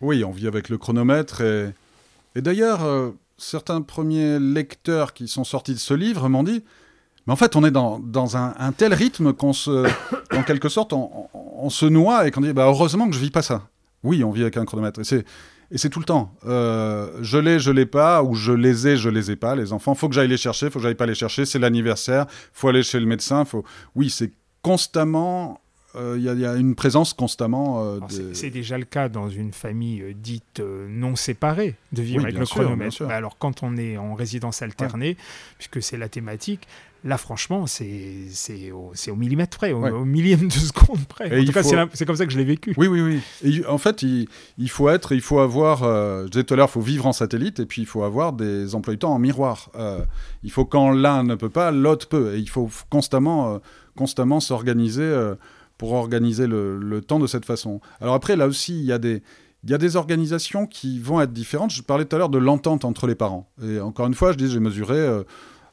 [0.00, 1.40] Oui, on vit avec le chronomètre.
[1.40, 6.62] Et, d'ailleurs, euh, certains premiers lecteurs qui sont sortis de ce livre m'ont dit,
[7.26, 9.86] mais en fait, on est dans, un, tel rythme qu'on se,
[10.36, 13.42] en quelque sorte, on, se noie et qu'on dit, bah, heureusement que je vis pas
[13.42, 13.68] ça.
[14.02, 15.00] Oui, on vit avec un chronomètre.
[15.00, 15.24] Et c'est,
[15.70, 16.34] et c'est tout le temps.
[16.44, 19.54] Euh, je l'ai, je l'ai pas, ou je les ai, je les ai pas.
[19.54, 21.46] Les enfants, faut que j'aille les chercher, faut que j'aille pas les chercher.
[21.46, 23.46] C'est l'anniversaire, faut aller chez le médecin.
[23.46, 23.64] Faut...
[23.94, 25.63] Oui, c'est constamment
[25.94, 27.84] il euh, y, a une présence constamment.
[27.84, 28.00] Euh,
[28.32, 32.46] c'est déjà le cas dans une famille euh, dite non séparée de vivre avec le
[32.46, 33.02] chronomètre.
[33.02, 35.16] alors quand on est en résidence alternée,
[35.58, 36.66] puisque c'est la thématique,
[37.04, 41.26] là franchement c'est au, au, millimètre près, au, millième de seconde près.
[41.40, 42.74] en tout cas c'est comme ça que je l'ai vécu.
[42.76, 43.20] Oui, oui, oui.
[43.44, 44.26] Et en fait il,
[44.58, 45.84] il, faut être, il faut avoir,
[46.24, 48.32] je disais tout à l'heure, il faut vivre en satellite et puis il faut avoir
[48.32, 49.70] des emplois du temps en miroir.
[50.42, 52.34] il faut quand l'un ne peut pas, l'autre peut.
[52.34, 53.60] Et il faut constamment,
[53.94, 55.34] constamment s'organiser
[55.78, 57.80] pour organiser le, temps de cette façon.
[58.00, 59.22] Alors après, là aussi, il y a des...
[59.96, 61.70] Organisations qui vont être différentes.
[61.70, 63.48] Je parlais tout à l'heure de l'entente entre les parents.
[63.62, 64.98] Et encore une fois, je dis, j'ai mesuré.
[64.98, 65.22] Euh,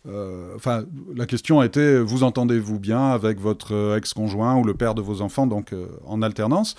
[0.08, 4.96] euh, enfin, la question a été vous entendez-vous bien avec votre ex-conjoint ou le père
[4.96, 6.76] de vos enfants, donc euh, en alternance?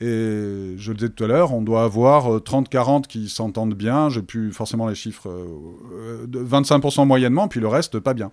[0.00, 4.08] Et je le disais tout à l'heure, on doit avoir 30-40 qui s'entendent bien.
[4.08, 5.30] J'ai plus forcément les chiffres
[6.26, 8.32] de 25% moyennement, puis le reste pas bien.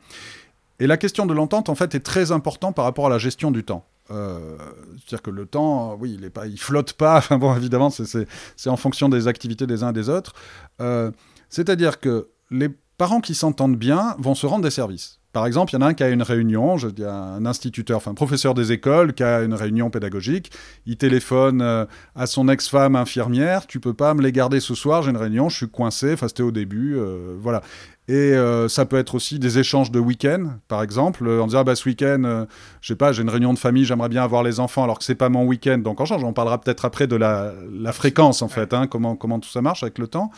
[0.79, 3.51] Et la question de l'entente, en fait, est très importante par rapport à la gestion
[3.51, 3.86] du temps.
[4.12, 4.58] Euh,
[4.98, 7.18] c'est-à-dire que le temps, oui, il est pas, il flotte pas.
[7.18, 10.34] Enfin bon, évidemment, c'est en fonction des activités des uns et des autres.
[10.82, 11.12] Euh,
[11.50, 15.20] c'est-à-dire que les parents qui s'entendent bien vont se rendre des services.
[15.32, 17.98] Par exemple, il y en a un qui a une réunion, je dis un instituteur,
[17.98, 20.52] enfin un professeur des écoles qui a une réunion pédagogique.
[20.86, 23.66] Il téléphone euh, à son ex-femme infirmière.
[23.66, 26.13] Tu peux pas me les garder ce soir, j'ai une réunion, je suis coincé.
[26.13, 27.00] Enfin, c'était au début,
[27.39, 27.63] voilà.
[28.08, 31.63] Et euh, ça peut être aussi des échanges de week-end, par exemple, en disant ah
[31.63, 32.46] bah ce week-end,
[32.82, 35.06] je sais pas, j'ai une réunion de famille, j'aimerais bien avoir les enfants, alors que
[35.06, 36.24] c'est pas mon week-end, donc on change.
[36.24, 37.54] On parlera peut-être après de la,
[37.94, 40.32] fréquence en fait, hein, comment tout ça marche avec le temps.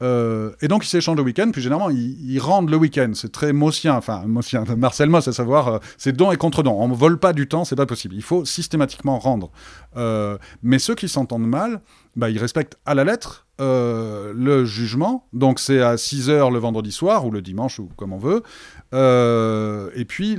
[0.00, 3.10] Euh, et donc ils s'échangent le week-end, puis généralement ils, rendent le week-end.
[3.14, 6.72] C'est très mossien, enfin mossien, Marcel Moss, à savoir, euh, c'est don et contre-don.
[6.72, 8.14] On ne vole pas du temps, c'est pas possible.
[8.14, 9.50] Il faut systématiquement rendre.
[9.96, 11.80] Euh, mais ceux qui s'entendent mal,
[12.16, 15.26] bah, ils respectent à la lettre le jugement.
[15.32, 18.42] Donc c'est à 6 heures le vendredi soir, ou le dimanche, ou comme on veut.
[18.92, 20.38] et puis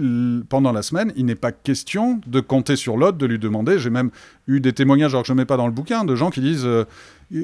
[0.49, 3.79] pendant la semaine, il n'est pas question de compter sur l'autre, de lui demander.
[3.79, 4.11] J'ai même
[4.47, 6.41] eu des témoignages, alors que je ne mets pas dans le bouquin, de gens qui
[6.41, 6.67] disent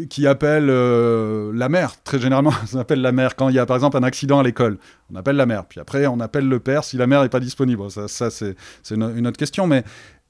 [0.09, 2.01] qui appelle euh, la mère.
[2.03, 4.43] Très généralement, on appelle la mère quand il y a par exemple un accident à
[4.43, 4.77] l'école.
[5.11, 5.65] On appelle la mère.
[5.65, 7.83] Puis après, on appelle le père si la mère n'est pas disponible.
[7.91, 8.55] Ça, c'est
[8.91, 9.67] une, autre question.
[9.67, 9.83] Mais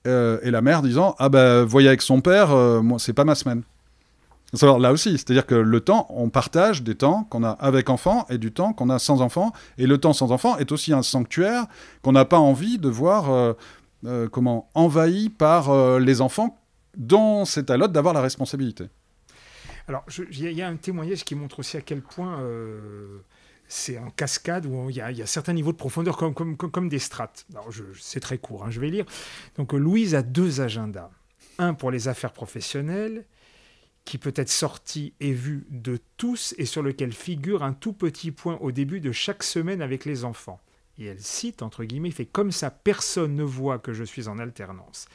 [0.08, 3.24] euh, et la mère disant ah ben voyez avec son père, euh, moi c'est pas
[3.24, 3.64] ma semaine.
[4.54, 8.38] Là aussi, c'est-à-dire que le temps, on partage des temps qu'on a avec enfants et
[8.38, 9.52] du temps qu'on a sans enfants.
[9.78, 11.66] Et le temps sans enfants est aussi un sanctuaire
[12.02, 13.56] qu'on n'a pas envie de voir
[14.32, 16.58] comment envahi par les enfants
[16.98, 18.86] dont c'est à l'autre d'avoir la responsabilité.
[19.88, 23.20] Alors, il y, a un témoignage qui montre aussi à quel point euh,
[23.68, 27.46] c'est en cascade où il y, a certains niveaux de profondeur comme, des strates.
[27.52, 29.06] Alors, c'est très court, hein, je vais lire.
[29.58, 31.12] Donc, Louise a deux agendas.
[31.60, 33.26] Un pour les affaires professionnelles,
[34.06, 38.32] qui peut être sorti et vu de tous et sur lequel figure un tout petit
[38.32, 40.62] point au début de chaque semaine avec les enfants.
[40.98, 44.40] Et elle cite, entre guillemets, fait comme ça, personne ne voit que je suis en
[44.40, 45.08] alternance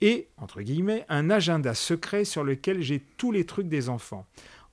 [0.00, 4.26] et, entre guillemets, un agenda secret sur lequel j'ai tous les trucs des enfants.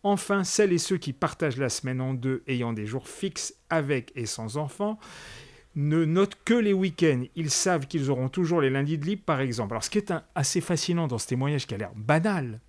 [0.04, 4.12] Enfin, celles et ceux qui partagent la semaine en deux, ayant des jours fixes avec
[4.16, 5.00] et sans enfants,
[5.76, 7.24] ne notent que les week-ends.
[7.36, 9.74] Ils savent qu'ils auront toujours les lundis de libre, par exemple.
[9.74, 12.62] Alors, ce qui est assez fascinant dans ce témoignage qui a l'air banal,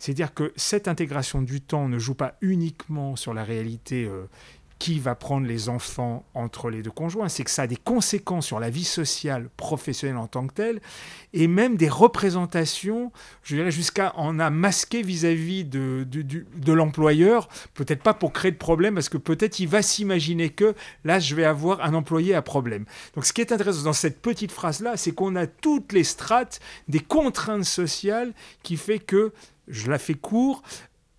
[0.00, 4.24] c'est-à-dire que cette intégration du temps ne joue pas uniquement sur la réalité euh,
[4.80, 8.46] qui va prendre les enfants entre les deux conjoints, c'est que ça a des conséquences
[8.46, 10.80] sur la vie sociale, professionnelle en tant que telle,
[11.34, 18.02] et même des représentations, je dirais jusqu'à en a masqué vis-à-vis de, de, l'employeur, peut-être
[18.02, 21.44] pas pour créer de problème, parce que peut-être il va s'imaginer que là, je vais
[21.44, 22.86] avoir un employé à problème.
[23.14, 26.58] Donc ce qui est intéressant dans cette petite phrase-là, c'est qu'on a toutes les strates
[26.88, 28.32] des contraintes sociales
[28.62, 29.34] qui fait que
[29.70, 30.62] je la fais court,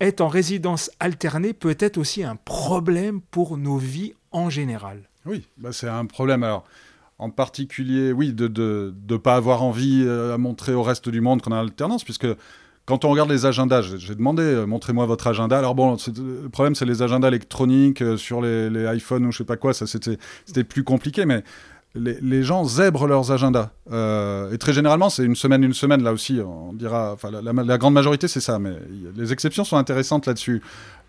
[0.00, 5.08] être en résidence alternée peut être aussi un problème pour nos vies en général.
[5.26, 6.42] Oui, bah c'est un problème.
[6.42, 6.64] Alors,
[7.18, 11.20] en particulier, oui, de ne de, pas avoir envie euh, à montrer au reste du
[11.20, 12.26] monde qu'on a alternance, puisque
[12.84, 15.56] quand on regarde les agendas, j'ai demandé, euh, montrez-moi votre agenda.
[15.56, 19.38] Alors bon, le problème, c'est les agendas électroniques euh, sur les, les iPhones ou je
[19.38, 21.44] sais pas quoi, ça c'était plus compliqué, mais
[21.94, 23.70] les, gens zèbrent leurs agendas.
[23.90, 27.12] Euh, et très généralement, c'est une semaine, une semaine, là aussi, on dira.
[27.12, 28.72] Enfin, la grande majorité, c'est ça, mais
[29.16, 30.62] les exceptions sont intéressantes là-dessus.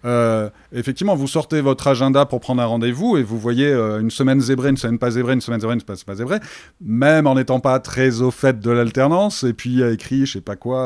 [0.06, 4.12] Euh, effectivement, vous sortez votre agenda pour prendre un rendez-vous et vous voyez euh, une
[4.12, 6.40] semaine zébrée, une semaine pas zébrée, une semaine zébrée, une semaine pas zébrée,
[6.82, 9.44] même en n'étant pas très au fait de l'alternance.
[9.44, 10.82] Et puis il y a écrit, je sais pas quoi,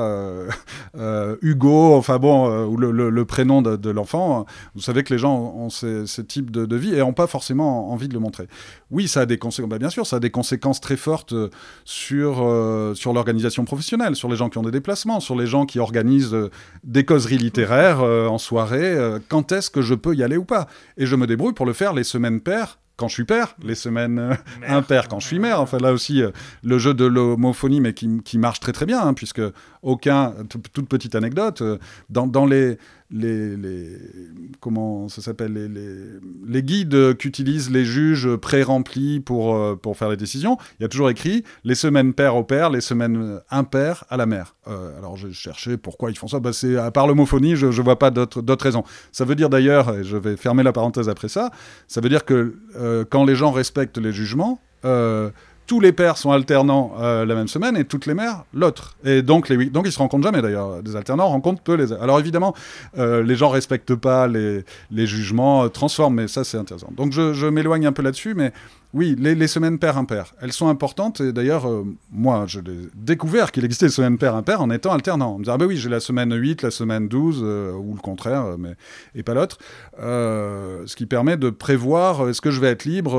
[0.95, 4.45] euh, Hugo, enfin bon, ou le, prénom de, l'enfant.
[4.75, 8.07] Vous savez que les gens ont ce, type de, vie et n'ont pas forcément envie
[8.07, 8.47] de le montrer.
[8.91, 11.33] Oui, ça a des conséquences, bah, bien sûr, ça a des conséquences très fortes
[11.85, 12.35] sur,
[12.95, 16.37] sur l'organisation professionnelle, sur les gens qui ont des déplacements, sur les gens qui organisent
[16.83, 20.67] des causeries littéraires en soirée euh, quand est-ce que je peux y aller ou pas.
[20.97, 23.75] Et je me débrouille pour le faire les semaines paires quand je suis père, les
[23.75, 24.33] semaines euh,
[24.67, 25.61] impaires quand je suis mère.
[25.61, 26.31] Enfin là aussi, euh,
[26.63, 29.41] le jeu de l'homophonie, mais qui, marche très très bien, hein, puisque
[29.87, 31.63] aucun, toute petite anecdote,
[32.09, 32.77] dans les,
[33.09, 33.97] les, les,
[34.59, 35.69] comment ça s'appelle les,
[36.45, 40.89] les, guides qu'utilisent les juges pré-remplis pour, euh, pour faire les décisions, il y a
[40.89, 44.55] toujours écrit les semaines paires au père, les semaines impaires à la mère.
[44.67, 46.39] Euh, alors j'ai cherché pourquoi ils font ça.
[46.39, 46.51] Bah,
[46.83, 48.83] à part l'homophonie, je ne vois pas d'autres raisons.
[49.11, 51.51] Ça veut dire d'ailleurs, et je vais fermer la parenthèse après ça,
[51.87, 54.59] ça veut dire que euh, quand les gens respectent les jugements,
[55.67, 58.95] tous les pères sont alternants euh, la même semaine et toutes les mères l'autre.
[59.03, 60.81] Et donc, les, donc ils se rencontrent jamais d'ailleurs.
[60.81, 61.91] Des alternants rencontrent peu les.
[61.93, 62.55] Alors évidemment,
[62.97, 66.89] euh, les gens respectent pas les, jugements, euh, transforment, mais ça c'est intéressant.
[66.95, 68.53] Donc je, je m'éloigne un peu là-dessus, mais
[68.93, 71.19] oui, les, semaines paires-impaires, elles sont importantes.
[71.19, 75.35] Et d'ailleurs, euh, moi, je l'ai découvert qu'il existait des semaines paires-impaires en étant alternant.
[75.35, 77.93] On me disait, ah ben oui, j'ai la semaine 8, la semaine 12, euh, ou
[77.93, 78.75] le contraire, euh, mais,
[79.13, 79.57] et pas l'autre.
[79.97, 83.11] ce qui permet de prévoir, est-ce que je vais être libre,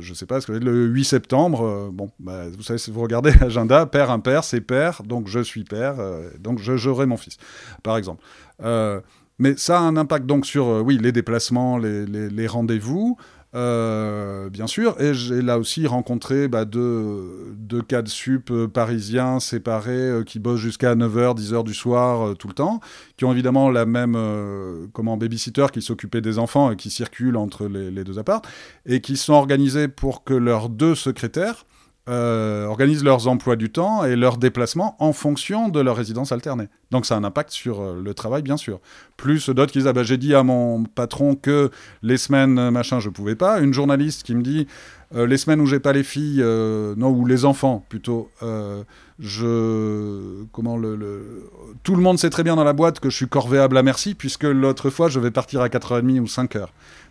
[0.00, 3.00] je ne sais pas, est-ce que le 8 septembre Bon, bah, vous savez, si vous
[3.00, 5.96] regardez l'agenda, père-impair, c'est père, donc je suis père,
[6.40, 7.36] donc je j'aurai mon fils,
[7.82, 8.22] par exemple.
[9.38, 13.16] Mais ça a un impact donc sur oui, les déplacements, les rendez-vous,
[13.54, 19.40] euh, bien sûr, et j'ai là aussi rencontré bah, deux, deux cadres sup euh, parisiens
[19.40, 22.80] séparés euh, qui bossent jusqu'à 9h, 10h du soir tout le temps,
[23.16, 24.18] qui ont évidemment la même
[24.92, 28.42] comment babysitter qui s'occupait des enfants et qui circulent entre les, les deux apparts,
[28.84, 31.64] et qui sont organisés pour que leurs deux secrétaires
[32.08, 36.68] euh, organisent leurs emplois du temps et leurs déplacements en fonction de leur résidence alternée.
[36.92, 38.78] Donc ça a un impact sur euh, le travail, bien sûr.
[39.16, 42.70] Plus d'autres qui disent ah bah, j'ai dit à mon patron que les semaines euh,
[42.70, 43.58] machin je pouvais pas.
[43.58, 44.68] Une journaliste qui me dit
[45.14, 46.42] les semaines où j'ai pas les filles,
[46.96, 48.28] non ou les enfants plutôt,
[49.20, 51.48] je comment le,
[51.84, 54.16] tout le monde sait très bien dans la boîte que je suis corvéable à merci
[54.16, 56.66] puisque l'autre fois je vais partir à 4h30 ou 5h.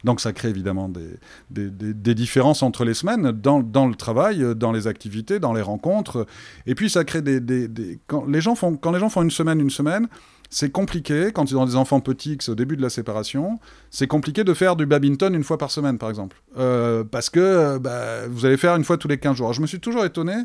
[0.06, 4.72] Donc ça crée évidemment des, des, différences entre les semaines dans, dans, le travail, dans
[4.72, 6.28] les activités, dans les rencontres.
[6.68, 8.00] Et puis ça crée des...
[8.06, 10.08] Quand, les gens font, quand les gens font une semaine, une semaine,
[10.52, 13.60] c'est compliqué, quand ils ont des enfants petits, que c'est au début de la séparation,
[13.90, 16.40] c'est compliqué de faire du badminton une fois par semaine, par exemple.
[16.58, 19.54] Euh, parce que bah, vous allez faire une fois tous les 15 jours.
[19.54, 20.36] je me suis toujours étonné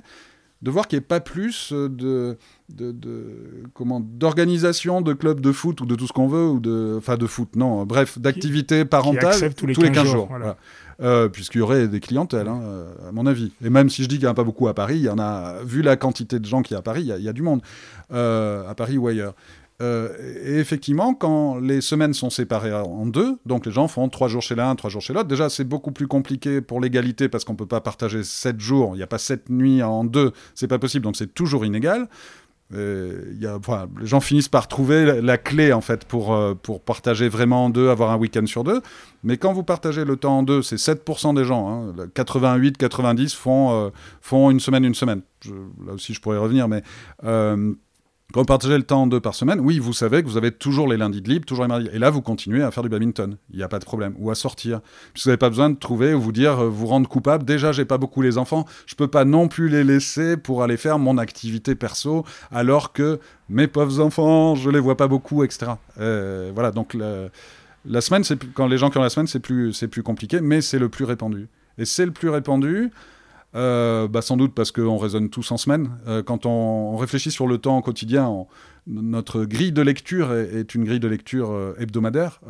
[0.63, 2.37] de voir qu'il n'y ait pas plus de,
[2.69, 3.25] de,
[3.75, 7.17] comment d'organisation de clubs de foot ou de tout ce qu'on veut ou de enfin
[7.17, 10.29] de foot non bref d'activités parentales tous les, 15, jours,
[11.01, 13.53] euh, puisqu'il y aurait des clientèles hein, euh, à mon avis.
[13.65, 15.09] Et même si je dis qu'il n'y en a pas beaucoup à Paris il y
[15.09, 17.33] en a vu la quantité de gens qui y a à Paris il y, a
[17.33, 17.63] du monde
[18.13, 19.35] euh, à Paris ou ailleurs
[19.81, 20.15] euh,
[20.45, 24.43] et effectivement, quand les semaines sont séparées en deux, donc les gens font trois jours
[24.43, 27.55] chez l'un, trois jours chez l'autre, déjà c'est beaucoup plus compliqué pour l'égalité parce qu'on
[27.55, 30.69] ne peut pas partager sept jours, il n'y a pas sept nuits en deux, c'est
[30.69, 32.09] pas possible, donc c'est toujours inégal.
[32.73, 33.33] Euh,
[34.01, 37.71] les gens finissent par trouver la, clé en fait pour, euh, pour partager vraiment en
[37.71, 38.81] deux, avoir un week-end sur deux.
[39.25, 41.93] Mais quand vous partagez le temps en deux, c'est 7% des gens.
[42.15, 42.77] 88, hein.
[42.79, 45.23] 90 font, font une semaine, une semaine.
[45.85, 46.85] là aussi, je pourrais revenir, mais
[48.33, 50.53] quand vous partagez le temps en deux par semaine, oui, vous savez que vous avez
[50.53, 51.89] toujours les lundis de libre, toujours les mardis.
[51.93, 53.37] Et là, vous continuez à faire du badminton.
[53.51, 54.15] Il n'y a pas de problème.
[54.19, 54.81] Ou à sortir.
[55.13, 57.45] Puisque vous n'avez pas besoin de trouver ou vous dire, euh, vous rendre coupable.
[57.45, 58.67] Déjà, j'ai pas beaucoup les enfants.
[58.87, 63.19] Je peux pas non plus les laisser pour aller faire mon activité perso, alors que
[63.49, 65.73] mes pauvres enfants, je les vois pas beaucoup, etc.
[65.99, 66.71] Euh, voilà.
[66.71, 66.97] Donc,
[67.85, 70.79] la semaine, c'est quand les gens qui ont la semaine, c'est plus compliqué, mais c'est
[70.79, 71.49] le plus répandu.
[71.79, 72.91] Et c'est le plus répandu.
[73.57, 75.91] Euh, bah sans doute parce qu'on raisonne tous en semaine.
[76.07, 78.47] Euh, quand on, réfléchit sur le temps quotidien,
[78.87, 82.41] notre grille de lecture est, une grille de lecture euh, hebdomadaire.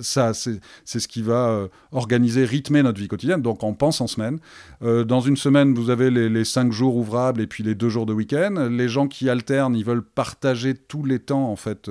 [0.00, 3.42] ça, c'est ce qui va organiser, rythmer notre vie quotidienne.
[3.42, 4.38] Donc on pense en semaine.
[4.80, 8.06] dans une semaine, vous avez les, les, cinq jours ouvrables et puis les deux jours
[8.06, 8.68] de week-end.
[8.70, 11.90] Les gens qui alternent, ils veulent partager tous les temps, en fait.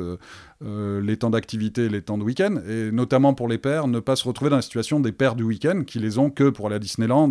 [0.61, 4.27] Les temps d'activité, les temps de week-end, et notamment pour les pères, ne pas se
[4.27, 6.79] retrouver dans la situation des pères du week-end qui les ont que pour aller à
[6.79, 7.29] Disneyland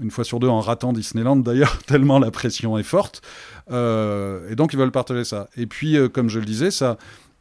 [0.00, 3.22] une fois sur deux en ratant Disneyland d'ailleurs, tellement la pression est forte.
[3.70, 5.48] Euh, et donc ils veulent partager ça.
[5.56, 6.98] Et puis, euh, comme je le disais, ça,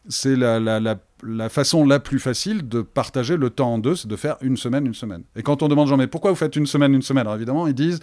[0.09, 4.07] c'est la, la, la, façon la plus facile de partager le temps en deux, c'est
[4.07, 5.23] de faire une semaine, une semaine.
[5.35, 7.21] Et quand on demande gens, mais pourquoi vous faites une semaine, une semaine?
[7.21, 7.99] Alors évidemment, ils disent,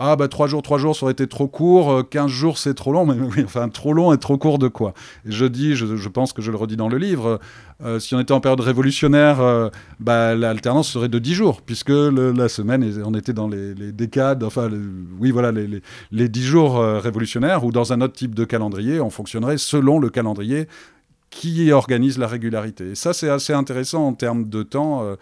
[0.00, 2.74] ah bah trois jours, trois jours, ça aurait été trop court, 15 euh, jours c'est
[2.74, 4.92] trop long, mais oui, enfin trop long et trop court de quoi?
[5.24, 7.38] Je dis, je, pense que je le redis dans le livre,
[7.84, 9.68] euh, si on était en période révolutionnaire, euh,
[10.00, 14.68] bah, l'alternance serait de 10 jours, puisque la semaine, on était dans les, décades, enfin
[15.20, 15.80] oui voilà, les,
[16.10, 20.10] les, 10 jours révolutionnaires, ou dans un autre type de calendrier, on fonctionnerait selon le
[20.10, 20.66] calendrier
[21.30, 22.90] qui organise la régularité.
[22.90, 25.16] Et ça, c'est assez intéressant en termes de temps.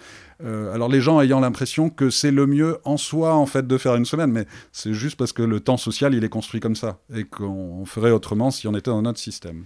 [0.44, 3.78] Euh, alors les gens ayant l'impression que c'est le mieux en soi, en fait, de
[3.78, 6.76] faire une semaine, mais c'est juste parce que le temps social, il est construit comme
[6.76, 9.64] ça, et qu'on ferait autrement si on était dans notre système.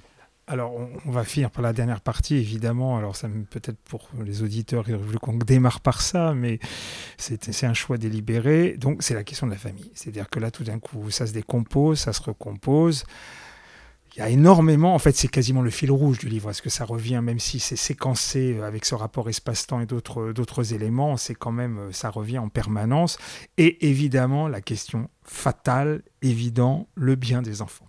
[0.49, 2.97] Alors, on, va finir par la dernière partie, évidemment.
[2.97, 6.61] Alors, ça peut-être pour les auditeurs, auraient voulu qu'on démarre par ça, mais
[7.16, 8.77] c'est un choix délibéré.
[8.79, 9.91] Donc, c'est la question de la famille.
[9.95, 13.03] C'est-à-dire que là, tout d'un coup, ça se décompose, ça se recompose
[14.17, 16.49] il y a énormément, en fait, c'est quasiment le fil rouge du livre.
[16.49, 21.19] Est-ce que ça revient, même si c'est séquencé avec ce rapport espace-temps et d'autres éléments,
[21.19, 23.19] c'est quand même, ça revient en permanence.
[23.59, 27.89] Et évidemment, la question fatale, évident, le bien des enfants.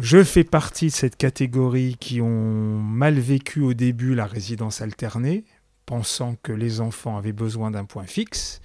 [0.00, 5.44] Je fais partie de cette catégorie qui ont mal vécu au début la résidence alternée,
[5.84, 8.62] pensant que les enfants avaient besoin d'un point fixe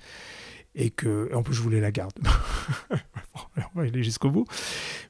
[0.76, 2.14] et que, en plus, je voulais la garde.
[3.76, 4.46] on va aller jusqu'au bout.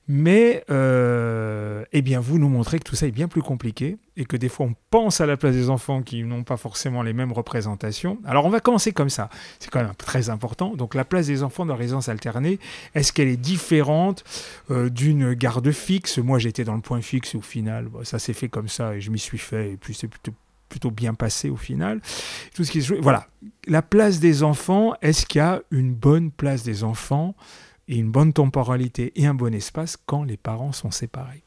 [0.07, 4.26] Mais, euh, eh bien, vous nous montrez que tout ça est bien plus compliqué et
[4.26, 7.14] que des fois, on pense à la place des enfants qui n'ont pas forcément les
[7.14, 8.20] mêmes représentations.
[8.26, 9.30] Alors, on va commencer comme ça.
[9.59, 10.76] C'est quand même très important.
[10.76, 12.59] Donc, la place des enfants dans la résidence alternée,
[12.95, 14.24] est-ce qu'elle est différente
[14.72, 16.18] euh, d'une garde fixe?
[16.18, 19.12] Moi, j'étais dans le point fixe au final, ça s'est fait comme ça et je
[19.12, 19.74] m'y suis fait.
[19.74, 20.34] Et puis, c'est plutôt
[20.72, 22.01] plutôt bien passé au final.
[22.55, 23.28] Tout ce qui Voilà.
[23.67, 27.36] La place des enfants, est-ce qu'il y a une bonne place des enfants
[27.88, 31.43] et une bonne temporalité et un bon espace quand les parents sont séparés?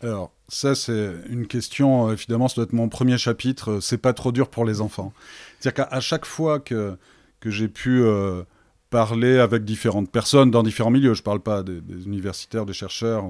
[0.00, 3.98] Alors, ça, c'est une question, euh, évidemment, ça doit être mon premier chapitre, euh, c'est
[3.98, 5.12] pas trop dur pour les enfants.
[5.60, 6.96] C'est-à-dire qu'à chaque fois que,
[7.38, 8.42] que j'ai pu euh,
[8.90, 13.24] parler avec différentes personnes dans différents milieux, je parle pas des, universitaires, des chercheurs,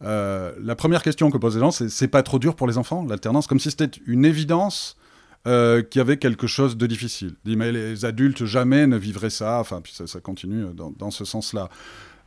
[0.00, 3.04] la première question que posent les gens, c'est c'est pas trop dur pour les enfants,
[3.08, 4.96] l'alternance, comme si c'était une évidence
[5.44, 7.34] qu'il y avait quelque chose de difficile.
[7.44, 11.68] Mais les adultes jamais ne vivraient ça, enfin, puis ça, continue dans, ce sens-là.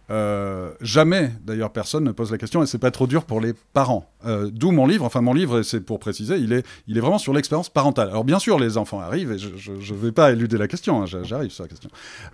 [0.09, 3.53] Euh, jamais, d'ailleurs, personne ne pose la question, et c'est pas trop dur pour les
[3.73, 4.09] parents.
[4.25, 7.69] Euh, d'où mon livre, enfin mon livre, c'est pour préciser, il est, vraiment sur l'expérience
[7.69, 8.09] parentale.
[8.09, 11.05] Alors bien sûr, les enfants arrivent, et je ne vais pas éluder la question, hein,
[11.23, 11.89] j'arrive sur la question.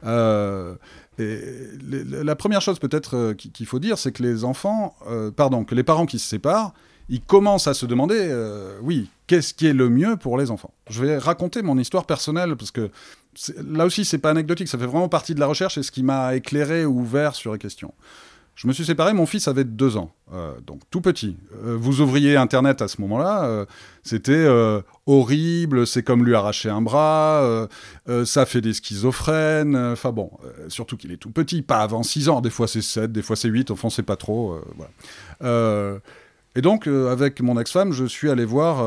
[0.06, 0.76] Euh,
[1.20, 1.48] et
[2.24, 4.96] la première chose peut-être qu'il faut dire, c'est que les enfants,
[5.36, 6.74] pardon, que les parents qui se séparent,
[7.10, 8.34] ils commencent à se demander,
[8.82, 10.74] oui, qu'est-ce qui est le mieux pour les enfants?
[10.90, 12.90] Je vais raconter mon histoire personnelle, parce que
[13.64, 16.04] là aussi, c'est pas anecdotique, ça fait vraiment partie de la recherche et ce qui
[16.04, 17.94] m'a éclairé ou ouvert sur les questions.
[18.60, 21.38] Je me suis séparé, mon fils avait deux ans, euh, donc tout petit.
[21.64, 23.66] Euh, vous ouvriez Internet à ce moment-là, euh,
[24.03, 24.45] c'était
[25.05, 27.70] horrible, c'est comme lui arracher un bras,
[28.26, 30.30] ça fait des schizophrènes, enfin bon,
[30.68, 33.38] surtout qu'il est tout petit, pas avant 6 ans, des fois c'est 7, des fois
[33.38, 34.60] c'est 8, au fond c'est pas trop.
[36.55, 38.84] Et donc, avec mon ex-femme, je suis allé voir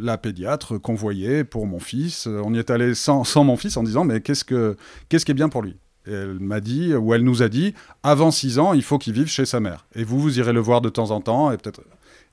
[0.00, 2.26] la pédiatre qu'on voyait pour mon fils.
[2.26, 4.76] On y est allé sans, mon fils en disant Mais qu'est-ce, que,
[5.08, 5.76] qu'est-ce qui est bien pour lui?
[6.06, 9.28] Elle m'a dit, ou elle nous a dit, avant 6 ans, il faut qu'il vive
[9.28, 9.86] chez sa mère.
[9.94, 11.80] Et vous, vous irez le voir de temps en temps, et peut-être.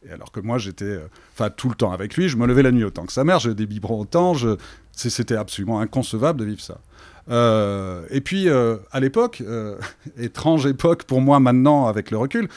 [0.07, 0.99] Et alors que moi, j'étais,
[1.33, 3.39] enfin, tout le temps avec lui, je me levais la nuit autant que sa mère,
[3.39, 4.57] j'ai des biberons autant, je...
[4.93, 6.79] c'était absolument inconcevable de vivre ça.
[8.09, 9.43] et puis, à l'époque,
[10.17, 12.49] étrange époque pour moi maintenant avec le recul,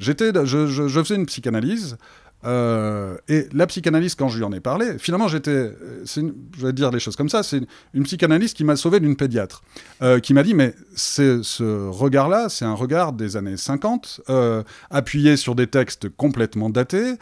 [0.00, 1.98] J'étais, je, faisais une psychanalyse.
[2.44, 5.72] Euh, et la psychanalyse, quand je lui en ai parlé, finalement, j'étais,
[6.04, 7.60] je vais dire les choses comme ça, c'est
[7.94, 9.62] une, psychanalyse qui m'a sauvé d'une pédiatre,
[10.02, 15.36] euh, qui m'a dit, mais ce regard-là, c'est un regard des années 50, euh, appuyé
[15.36, 17.14] sur des textes complètement datés,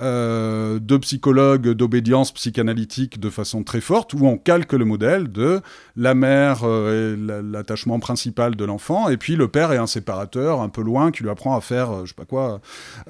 [0.00, 5.60] euh, de psychologues d'obédience psychanalytique de façon très forte, où on calque le modèle de
[5.96, 10.68] la mère euh, l'attachement principal de l'enfant, et puis le père est un séparateur un
[10.68, 12.60] peu loin qui lui apprend à faire, euh, je sais pas quoi,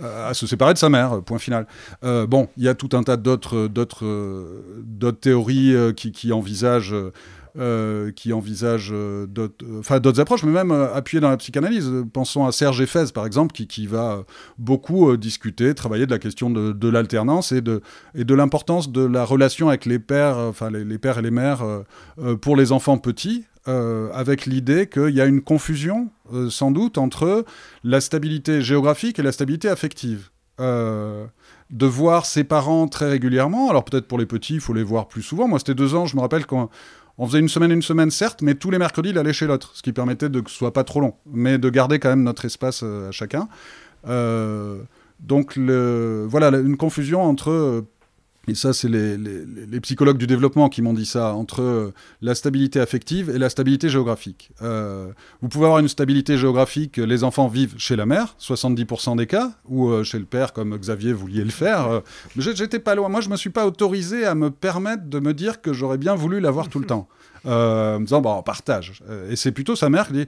[0.02, 1.66] à se séparer de sa mère, point final.
[2.02, 3.68] bon, il y a tout un tas d'autres
[5.20, 6.94] théories qui, qui envisagent
[7.56, 11.88] euh, qui envisage euh, d'autres approches, mais même euh, appuyé dans la psychanalyse.
[12.12, 14.24] Pensons à Serge Effez, par exemple, qui, qui va
[14.58, 17.80] beaucoup discuter, travailler de la question de, l'alternance et de,
[18.16, 21.64] et de l'importance de la relation avec les pères, enfin les, pères et les mères
[22.40, 23.44] pour les enfants petits.
[23.66, 26.10] avec l'idée qu'il y a une confusion,
[26.50, 27.44] sans doute, entre
[27.84, 30.30] la stabilité géographique et la stabilité affective.
[30.58, 33.70] de voir ses parents très régulièrement.
[33.70, 35.46] Alors peut-être pour les petits, il faut les voir plus souvent.
[35.46, 36.68] Moi, c'était deux ans, je me rappelle quand
[37.18, 39.70] on faisait une semaine, une semaine, certes, mais tous les mercredis, il allait chez l'autre,
[39.74, 42.24] ce qui permettait de que ce soit pas trop long, mais de garder quand même
[42.24, 43.48] notre espace euh, à chacun.
[44.08, 44.78] Euh,
[45.20, 47.82] donc, le, voilà, une confusion entre euh,
[48.46, 52.80] et ça, c'est les, psychologues du développement qui m'ont dit ça, entre euh, la stabilité
[52.80, 54.50] affective et la stabilité géographique.
[54.62, 59.26] Euh, vous pouvez avoir une stabilité géographique, les enfants vivent chez la mère, 70% des
[59.26, 62.02] cas, ou euh, chez le père, comme Xavier vouliez le faire.
[62.36, 63.08] mais j'étais pas loin.
[63.08, 66.14] Moi, je me suis pas autorisé à me permettre de me dire que j'aurais bien
[66.14, 67.08] voulu l'avoir tout le temps.
[67.44, 69.02] en disant, bon, on partage.
[69.30, 70.26] Et c'est plutôt sa mère qui dit,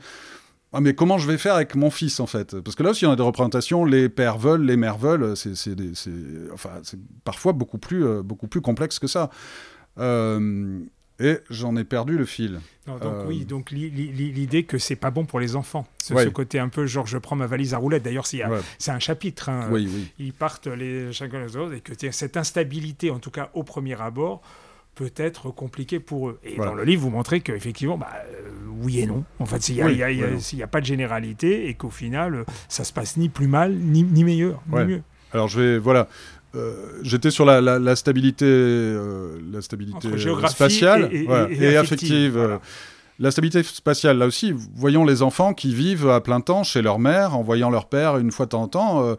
[0.76, 2.60] ah, mais comment je vais faire avec mon fils en fait?
[2.60, 5.54] Parce que là aussi on a des représentations, les pères veulent, les mères veulent, c'est
[6.52, 6.82] enfin,
[7.24, 9.30] parfois beaucoup plus, euh, beaucoup plus complexe que ça.
[9.98, 10.80] Euh,
[11.18, 12.60] et j'en ai perdu le fil.
[12.86, 16.68] donc oui, euh, donc l'idée que c'est pas bon pour les enfants, ce, côté un
[16.68, 18.02] peu genre je prends ma valise à roulettes.
[18.02, 18.42] D'ailleurs, c'est
[18.90, 19.48] un chapitre.
[19.48, 19.70] Hein.
[19.70, 20.12] Oui, oui.
[20.18, 23.98] Ils partent les chacun les autres et que cette instabilité, en tout cas au premier
[23.98, 24.42] abord,
[24.97, 26.40] peut être compliqué pour eux.
[26.42, 28.49] Et dans le livre, vous montrez qu'effectivement, bah, euh,
[28.80, 29.24] oui et non.
[29.38, 33.28] En fait, il n'y a, pas de généralité et qu'au final, ça se passe ni
[33.28, 35.03] plus mal, ni, ni meilleur, ni mieux.
[35.32, 35.78] Alors, je vais.
[35.78, 36.09] Voilà.
[36.55, 40.09] Euh, j'étais sur la, la, stabilité, euh, la stabilité
[40.49, 42.59] spatiale et, affective.
[43.18, 46.99] La stabilité spatiale, là aussi, voyons les enfants qui vivent à plein temps chez leur
[46.99, 49.16] mère, en voyant leur père une fois de temps en temps.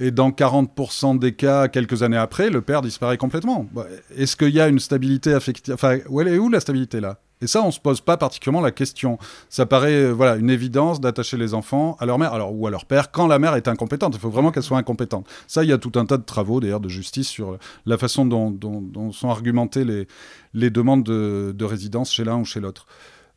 [0.00, 3.66] Et dans 40% des cas, quelques années après, le père disparaît complètement.
[3.72, 3.86] Bah,
[4.16, 7.18] est-ce qu'il y a une stabilité affective Enfin, où est où la stabilité là?
[7.40, 9.18] Et ça, on se pose pas particulièrement la question.
[9.48, 12.70] Ça paraît, euh, voilà, une évidence d'attacher les enfants à leur mère, alors ou à
[12.70, 14.14] leur père, quand la mère est incompétente.
[14.14, 15.26] Il faut vraiment qu'elle soit incompétente.
[15.46, 18.26] Ça, il y a tout un tas de travaux d'ailleurs de justice sur la façon
[18.26, 20.08] dont, sont argumentées les,
[20.54, 22.86] les demandes de, de résidence chez l'un ou chez l'autre.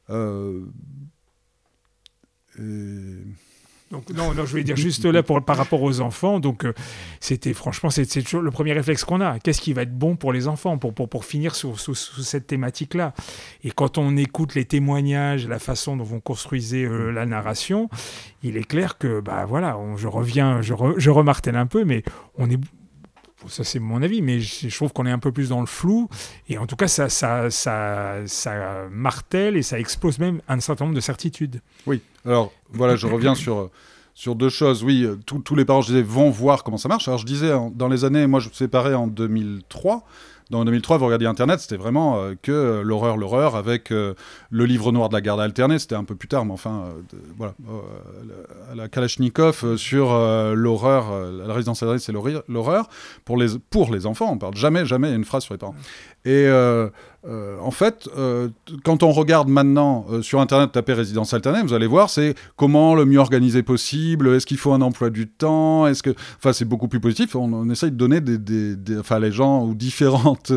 [0.09, 0.61] Euh...
[2.59, 3.23] Et...
[3.91, 6.39] Donc non, non, je vais dire juste là par rapport aux enfants.
[6.39, 6.73] Donc euh,
[7.19, 9.39] c'était franchement, c'est toujours le premier réflexe qu'on a.
[9.39, 13.13] Qu'est-ce qui va être bon pour les enfants pour, finir sous, cette thématique-là?
[13.63, 17.89] Et quand on écoute les témoignages, la façon dont vous construisez euh, la narration,
[18.43, 22.03] il est clair que, bah voilà, je reviens, je, je remartèle un peu, mais
[22.37, 22.59] on est
[23.47, 26.09] ça c'est mon avis, mais je, trouve qu'on est un peu plus dans le flou.
[26.49, 30.85] Et en tout cas, ça, ça, ça, ça martèle et ça expose même un certain
[30.85, 31.61] nombre de certitudes.
[31.87, 33.69] Oui, alors voilà, je reviens sur,
[34.13, 34.83] sur deux choses.
[34.83, 37.07] Oui, tous les parents, je disais, vont voir comment ça marche.
[37.07, 40.05] Alors je disais, dans les années, moi je me séparé en 2003
[40.51, 44.13] dans 2003, vous regardiez Internet, c'était vraiment euh, que l'horreur, l'horreur, avec euh,
[44.49, 47.17] le livre noir de la garde alternée, c'était un peu plus tard, mais enfin, euh,
[47.37, 47.53] voilà,
[48.75, 50.13] la Kalachnikov sur
[50.53, 52.89] l'horreur, la résidence c'est l'horreur,
[53.23, 55.75] pour les, pour les enfants, on parle jamais, jamais une phrase sur les parents.
[56.25, 56.47] Et
[57.23, 58.49] euh, en fait, euh,
[58.83, 62.95] quand on regarde maintenant euh, sur Internet taper résidence alternée, vous allez voir, c'est comment
[62.95, 66.15] le mieux organiser possible, est-ce qu'il faut un emploi du temps, est-ce que...
[66.37, 68.75] Enfin, c'est beaucoup plus positif, on, essaye de donner des...
[68.97, 70.51] Enfin, les gens ou différentes,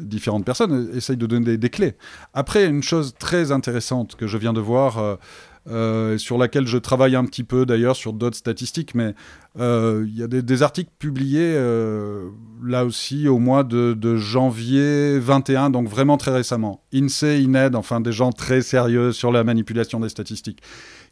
[0.00, 1.94] différentes personnes essayent de donner des, des, clés.
[2.32, 5.18] Après, une chose très intéressante que je viens de voir...
[5.66, 9.14] Euh, sur laquelle je travaille un petit peu d'ailleurs sur d'autres statistiques, mais
[9.58, 12.28] euh, il y a des, articles publiés euh,
[12.62, 16.82] là aussi au mois de, janvier 21, donc vraiment très récemment.
[16.92, 20.60] INSEE, INED, enfin des gens très sérieux sur la manipulation des statistiques,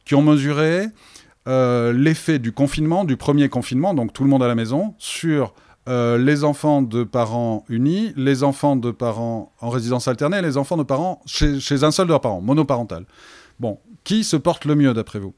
[0.05, 0.89] qui ont mesuré
[1.47, 5.55] l'effet du confinement, du premier confinement, donc tout le monde à la maison, sur
[5.89, 10.83] les enfants de parents unis, les enfants de parents en résidence alternée les enfants de
[10.83, 13.07] parents chez, chez un seul de leurs parents, monoparental.
[13.59, 15.35] Bon, qui se porte le mieux d'après vous?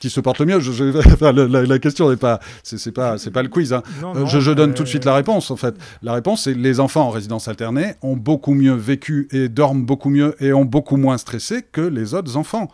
[0.00, 0.60] Qui se porte le mieux?
[0.60, 0.84] Je,
[1.68, 3.82] la, question n'est pas c'est pas c'est pas le quiz hein.
[4.02, 5.74] euh, je, donne tout de suite la réponse en fait.
[6.02, 10.10] La réponse c'est les enfants en résidence alternée ont beaucoup mieux vécu et dorment beaucoup
[10.10, 12.68] mieux et ont beaucoup moins stressé que les autres enfants.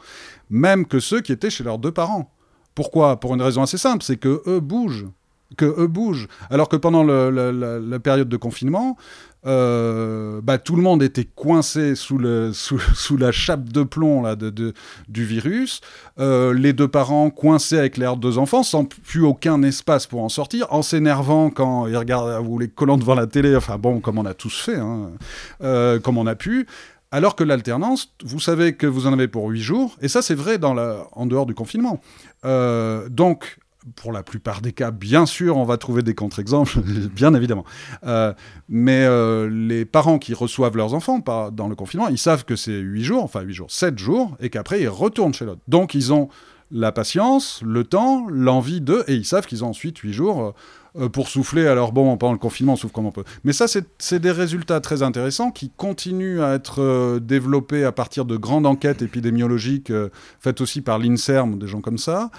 [0.48, 2.32] Même que ceux qui étaient chez leurs deux parents.
[2.74, 3.20] Pourquoi?
[3.20, 5.06] Pour une raison assez simple c'est que eux bougent.
[5.56, 6.26] Que eux bougent.
[6.48, 8.96] Alors que pendant la période de confinement
[9.46, 14.36] euh, bah, tout le monde était coincé sous, le, sous, la chape de plomb là,
[14.36, 14.74] de,
[15.08, 15.80] du virus.
[16.18, 20.28] Euh, les deux parents coincés avec leurs deux enfants, sans plus aucun espace pour en
[20.28, 24.18] sortir, en s'énervant quand ils regardent ou les collants devant la télé, enfin bon, comme
[24.18, 25.10] on a tous fait, hein,
[25.62, 26.66] euh, comme on a pu.
[27.12, 30.36] Alors que l'alternance, vous savez que vous en avez pour huit jours, et ça c'est
[30.36, 32.00] vrai dans la, en dehors du confinement.
[32.44, 33.58] donc
[33.96, 36.80] pour la plupart des cas, bien sûr, on va trouver des contre-exemples,
[37.14, 37.64] bien évidemment.
[38.04, 38.32] Euh,
[38.68, 41.20] mais euh, les parents qui reçoivent leurs enfants
[41.52, 44.50] dans le confinement, ils savent que c'est 8 jours, enfin 8 jours, 7 jours, et
[44.50, 45.62] qu'après ils retournent chez l'autre.
[45.68, 46.28] Donc ils ont
[46.70, 50.54] la patience, le temps, l'envie de, et ils savent qu'ils ont ensuite 8 jours
[50.96, 51.66] euh, pour souffler.
[51.66, 53.24] Alors bon, pendant le confinement, on souffle comme on peut.
[53.44, 58.36] Mais ça, c'est des résultats très intéressants qui continuent à être développés à partir de
[58.36, 59.92] grandes enquêtes épidémiologiques
[60.38, 62.30] faites aussi par l'INSERM, des gens comme ça.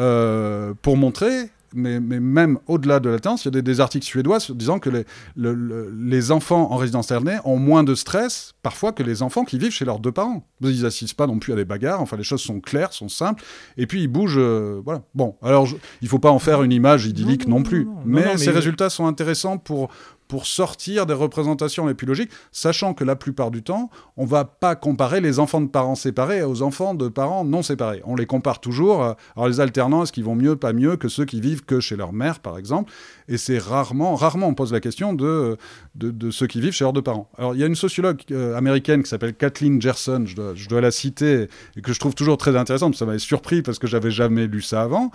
[0.00, 4.78] Euh, pour montrer mais, même au-delà de latence, il y a des, articles suédois disant
[4.78, 5.04] que les,
[5.36, 9.72] les, enfants en résidence alternée ont moins de stress parfois que les enfants qui vivent
[9.72, 10.44] chez leurs deux parents.
[10.62, 13.44] Ils n'assistent pas non plus à des bagarres, enfin les choses sont claires, sont simples,
[13.76, 15.02] et puis ils bougent, euh, voilà.
[15.14, 18.50] Bon, alors il il faut pas en faire une image idyllique non, plus, mais, ces
[18.50, 19.90] résultats sont intéressants pour,
[20.30, 24.44] pour sortir des représentations les plus logiques, sachant que la plupart du temps, on va
[24.44, 28.00] pas comparer les enfants de parents séparés aux enfants de parents non séparés.
[28.04, 29.02] On les compare toujours.
[29.02, 31.80] Euh, alors les alternants, est-ce qu'ils vont mieux, pas mieux que ceux qui vivent que
[31.80, 32.92] chez leur mère, par exemple?
[33.26, 35.56] Et c'est rarement, rarement on pose la question de,
[36.30, 37.28] ceux qui vivent chez leurs deux parents.
[37.36, 40.68] Alors il y a une sociologue euh, américaine qui s'appelle Kathleen Gerson, je dois, je
[40.68, 43.88] dois, la citer, et que je trouve toujours très intéressante, ça m'avait surpris parce que
[43.88, 45.10] j'avais jamais lu ça avant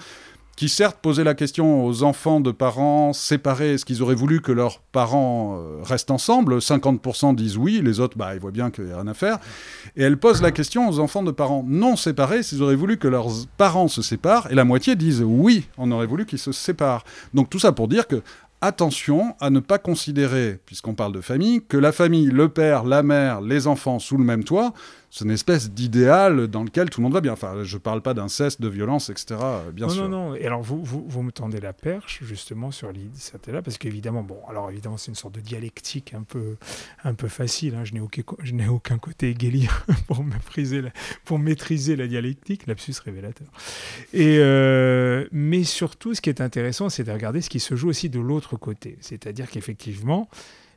[0.55, 4.51] qui certes posait la question aux enfants de parents séparés, est-ce qu'ils auraient voulu que
[4.51, 6.57] leurs parents euh, restent ensemble?
[6.59, 9.39] 50% disent oui, les autres, bah, ils voient bien qu'il n'y a rien à faire.
[9.97, 13.07] Et elle pose la question aux enfants de parents non séparés, s'ils auraient voulu que
[13.07, 17.03] leurs parents se séparent, et la moitié disent oui, on aurait voulu qu'ils se séparent.
[17.33, 18.21] Donc tout ça pour dire que
[18.61, 23.03] attention à ne pas considérer, puisqu'on parle de famille, que la famille, le père, la
[23.03, 24.73] mère, les enfants sous le même toit,
[25.15, 27.31] c'est une espèce d'idéal dans lequel tout le monde va bien.
[27.31, 29.39] Enfin, je ne parle pas d'inceste, de violence, etc.
[29.71, 30.03] Bien sûr.
[30.03, 30.35] Non, non, non.
[30.35, 33.07] Et alors, vous, vous, vous me tendez la perche, justement, sur l'idée
[33.47, 36.57] là parce qu'évidemment, bon, alors évidemment, c'est une sorte de dialectique un peu,
[37.05, 37.75] un peu facile.
[37.75, 37.85] Hein.
[37.85, 38.23] Je n'ai aucun,
[38.69, 39.69] aucun côté guélien
[40.07, 40.89] pour, maîtriser la,
[41.23, 43.47] pour maîtriser la dialectique, lapsus révélateur.
[44.11, 47.87] Et, euh, mais surtout, ce qui est intéressant, c'est de regarder ce qui se joue
[47.87, 48.97] aussi de l'autre côté.
[48.99, 50.27] C'est-à-dire qu'effectivement,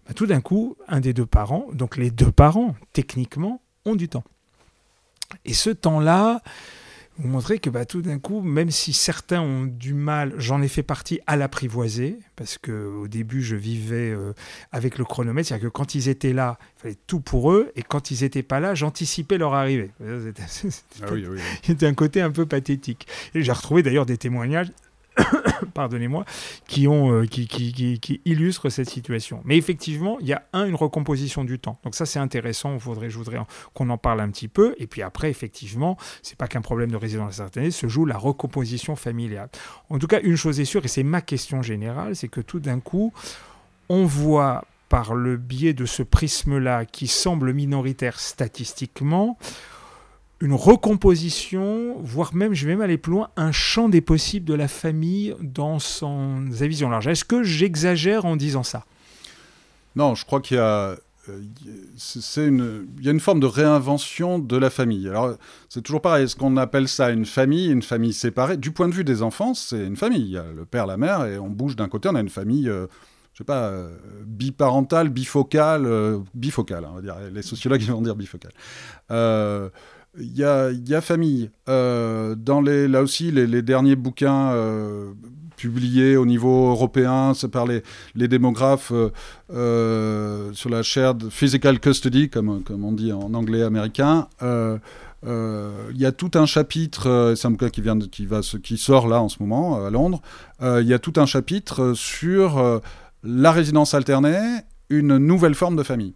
[0.06, 4.08] bah, tout d'un coup, un des deux parents, donc les deux parents, techniquement, ont du
[4.08, 4.24] temps.
[5.44, 6.42] Et ce temps-là,
[7.18, 10.68] vous montrer que bah, tout d'un coup, même si certains ont du mal, j'en ai
[10.68, 14.32] fait partie à l'apprivoiser, parce qu'au début, je vivais euh,
[14.70, 17.82] avec le chronomètre, c'est-à-dire que quand ils étaient là, il fallait tout pour eux, et
[17.82, 19.90] quand ils n'étaient pas là, j'anticipais leur arrivée.
[19.98, 20.42] C'était
[21.02, 23.08] ah un côté un peu pathétique.
[23.34, 24.70] Et j'ai retrouvé d'ailleurs des témoignages
[25.74, 26.24] pardonnez-moi,
[26.78, 29.40] euh, qui, illustrent cette situation.
[29.44, 31.78] Mais effectivement, il y a un, une recomposition du temps.
[31.84, 32.78] Donc ça, c'est intéressant.
[32.78, 33.38] Faudrait, je voudrais
[33.74, 34.74] qu'on en parle un petit peu.
[34.78, 38.96] Et puis après, effectivement, c'est pas qu'un problème de résidence alternée, se joue la recomposition
[38.96, 39.48] familiale.
[39.90, 42.60] En tout cas, une chose est sûre, et c'est ma question générale, c'est que tout
[42.60, 43.12] d'un coup,
[43.88, 49.38] on voit par le biais de ce prisme-là, qui semble minoritaire statistiquement,
[50.40, 54.54] une recomposition, voire même, je vais même aller plus loin, un champ des possibles de
[54.54, 57.08] la famille dans son, sa vision large.
[57.08, 58.84] Est-ce que j'exagère en disant ça?
[59.96, 60.96] Non, je crois qu'il y a,
[61.28, 61.40] euh,
[61.96, 65.08] c'est une, il y a une forme de réinvention de la famille.
[65.08, 65.34] Alors,
[65.68, 66.24] c'est toujours pareil.
[66.24, 68.56] Est-ce qu'on appelle ça une famille, une famille séparée?
[68.56, 70.22] Du point de vue des enfants, c'est une famille.
[70.22, 72.28] Il y a le père, la mère, et on bouge d'un côté, on a une
[72.28, 72.68] famille.
[72.68, 72.86] Euh,
[73.32, 75.88] je sais pas, euh, biparentale, bifocale,
[76.34, 77.16] bifocale, hein, on va dire.
[77.32, 78.52] Les sociologues vont dire bifocale.
[80.20, 80.44] Il y
[80.94, 81.50] a, famille.
[81.68, 85.12] Euh, dans les, là aussi, les, derniers bouquins euh,
[85.56, 87.82] publiés au niveau européen c'est par les,
[88.14, 88.92] démographes
[89.52, 94.28] euh, sur la shared physical custody, comme, comme on dit en anglais américain.
[94.42, 94.80] il
[95.96, 99.20] y a tout un chapitre, c'est un bouquin qui, vient qui, va, qui sort là
[99.20, 100.20] en ce moment à Londres,
[100.62, 102.80] il y a tout un chapitre sur
[103.22, 104.60] la résidence alternée,
[104.90, 106.14] une nouvelle forme de famille.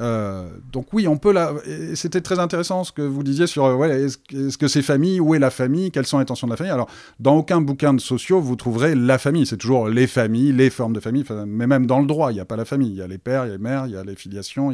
[0.00, 1.52] Euh, donc oui, on peut la.
[1.94, 5.38] C'était très intéressant ce que vous disiez sur euh, est-ce que c'est famille, où est
[5.38, 6.72] la famille, quelles sont les intentions de la famille?
[6.72, 6.88] Alors
[7.18, 9.46] dans aucun bouquin de sociaux vous trouverez la famille.
[9.46, 11.24] C'est toujours les familles, les formes de famille.
[11.46, 12.90] Mais même dans le droit, il n'y a pas la famille.
[12.90, 14.72] Il y a les pères, il y a les mères, il y a les filiations.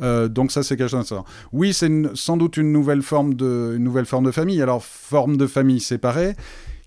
[0.00, 1.26] Euh, donc ça c'est quelque chose d'intéressant.
[1.52, 4.60] Oui, c'est sans doute une nouvelle forme de nouvelle forme de famille.
[4.60, 6.34] Alors forme de famille séparée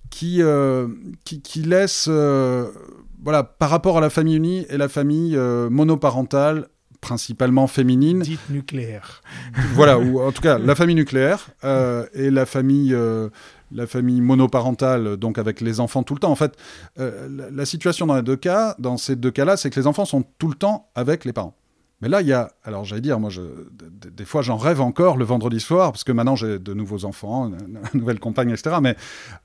[0.09, 0.41] qui
[1.23, 2.09] qui, qui, laisse
[3.23, 6.67] voilà, par rapport à la famille unie et la famille monoparentale,
[7.01, 8.21] principalement féminine.
[8.21, 9.21] Dite nucléaire.
[9.73, 13.29] voilà, ou en tout cas la famille nucléaire euh, et la famille, euh,
[13.71, 16.31] la famille monoparentale, donc avec les enfants tout le temps.
[16.31, 16.55] En fait,
[16.99, 20.05] euh, la, situation dans les deux cas, dans ces deux cas-là, c'est que les enfants
[20.05, 21.55] sont tout le temps avec les parents.
[22.01, 23.41] Mais là, il y a, alors j'allais dire, moi, je,
[24.15, 27.51] des fois, j'en rêve encore le vendredi soir, parce que maintenant j'ai de nouveaux enfants,
[27.93, 28.77] une, nouvelle compagne, etc.
[28.81, 28.95] Mais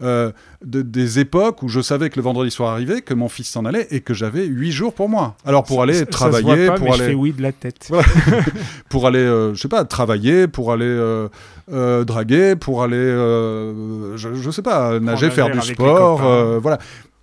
[0.02, 0.32] euh,
[0.62, 3.86] des époques où je savais que le vendredi soir arrivait, que mon fils s'en allait
[3.90, 5.36] et que j'avais huit jours pour moi.
[5.44, 7.90] Alors pour aller travailler, pour aller, je fais oui de la tête,
[8.88, 14.50] pour aller, euh, je sais pas, travailler, pour aller euh, draguer, pour aller, je, je,
[14.50, 16.20] sais pas, nager, faire du sport,
[16.60, 16.78] voilà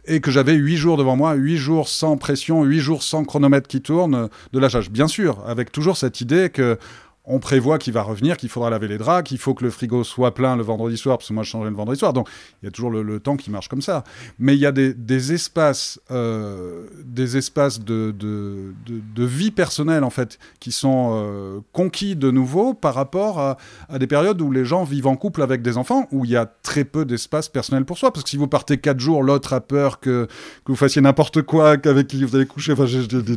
[0.06, 3.68] et que j'avais huit jours devant moi, huit jours sans pression, huit jours sans chronomètre
[3.68, 4.90] qui tourne de lâchage.
[4.90, 6.78] Bien sûr, avec toujours cette idée que
[7.26, 10.04] on prévoit qu'il va revenir, qu'il faudra laver les draps, qu'il faut que le frigo
[10.04, 12.12] soit plein le vendredi soir, parce que moi je changerai le vendredi soir.
[12.12, 12.28] Donc
[12.62, 14.04] il y a toujours le, temps qui marche comme ça.
[14.40, 20.38] Mais il y a des, espaces, euh, des espaces de, de, vie personnelle en fait,
[20.60, 23.58] qui sont euh, conquis de nouveau par rapport à,
[23.98, 26.46] des périodes où les gens vivent en couple avec des enfants, où il y a
[26.46, 28.12] très peu d'espace personnel pour soi.
[28.12, 30.28] Parce que si vous partez quatre jours, l'autre a peur que,
[30.66, 32.86] que vous fassiez n'importe quoi, qu'avec qui vous allez coucher, enfin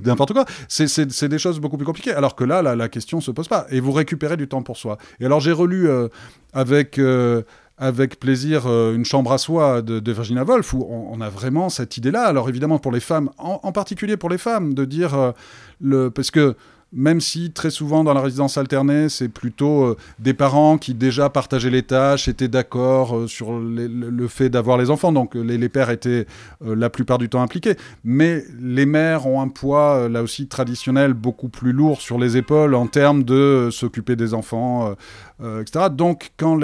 [0.05, 0.45] n'importe quoi.
[0.67, 2.13] C'est des choses beaucoup plus compliquées.
[2.13, 4.99] Alors que là, la, la question se pose pas vous récupérez du temps pour soi.
[5.21, 6.09] Et alors j'ai relu euh,
[6.53, 7.43] avec euh,
[7.79, 11.97] avec plaisir euh, une chambre à soi de, Virginia Woolf où on, a vraiment cette
[11.97, 12.25] idée-là.
[12.25, 15.35] Alors évidemment pour les femmes, en, en, particulier pour les femmes, de dire
[15.81, 16.57] le parce que
[16.93, 21.29] même si très souvent dans la résidence alternée, c'est plutôt euh, des parents qui déjà
[21.29, 25.91] partageaient les tâches, étaient d'accord euh, sur le, fait d'avoir les enfants, donc les, pères
[25.91, 26.27] étaient
[26.65, 27.75] euh, la plupart du temps impliqués.
[28.05, 32.75] Mais les mères ont un poids, là aussi traditionnel, beaucoup plus lourd sur les épaules
[32.75, 34.95] en termes de s'occuper des enfants,
[35.41, 35.87] etc.
[35.91, 36.59] Donc quand,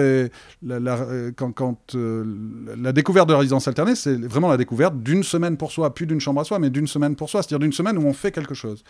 [1.37, 5.95] quand, quand la découverte de résidence alternée, c'est vraiment la découverte d'une semaine pour soi,
[5.95, 8.13] plus d'une chambre à soi, mais d'une semaine pour soi, c'est-à-dire d'une semaine où on
[8.13, 8.85] fait quelque chose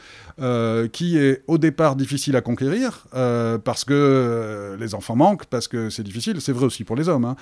[0.92, 5.68] qui est au départ difficile à conquérir euh, parce que euh, les enfants manquent, parce
[5.68, 6.40] que c'est difficile.
[6.40, 7.24] C'est vrai aussi pour les hommes.
[7.24, 7.36] Hein.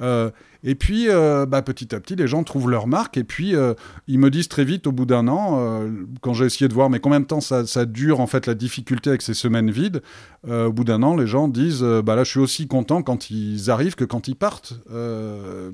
[0.00, 0.30] Euh,
[0.64, 3.16] et puis, bah, petit à petit, les gens trouvent leur marque.
[3.16, 3.54] Et puis,
[4.08, 5.84] ils me disent très vite, au bout d'un an,
[6.22, 9.10] quand j'ai essayé de voir, mais combien de temps ça, dure en fait la difficulté
[9.10, 10.02] avec ces semaines vides,
[10.48, 13.70] au bout d'un an, les gens disent, bah là, je suis aussi content quand ils
[13.70, 14.74] arrivent que quand ils partent,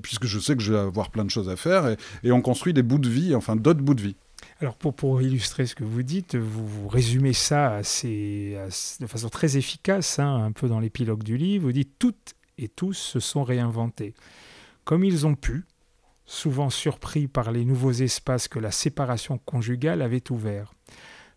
[0.03, 1.97] puisque je sais que je vais avoir plein de choses à faire.
[2.23, 4.17] Et, on construit des bouts de vie, enfin d'autres bouts de vie.
[4.61, 8.57] Alors pour, pour, illustrer ce que vous dites, vous, résumez ça assez,
[9.01, 11.65] de façon très efficace, hein, un peu dans l'épilogue du livre.
[11.65, 14.15] Vous dites toutes et tous se sont réinventés.
[14.85, 15.65] Comme ils ont pu,
[16.27, 20.75] souvent surpris par les nouveaux espaces que la séparation conjugale avait ouverts.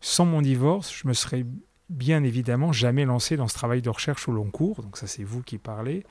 [0.02, 1.46] Sans mon divorce, je me serais
[1.90, 5.24] bien évidemment jamais lancé dans ce travail de recherche au long cours, donc ça c'est
[5.24, 6.04] vous qui parlez.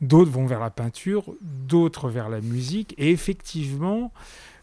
[0.00, 4.12] D'autres vont vers la peinture, d'autres vers la musique, et effectivement,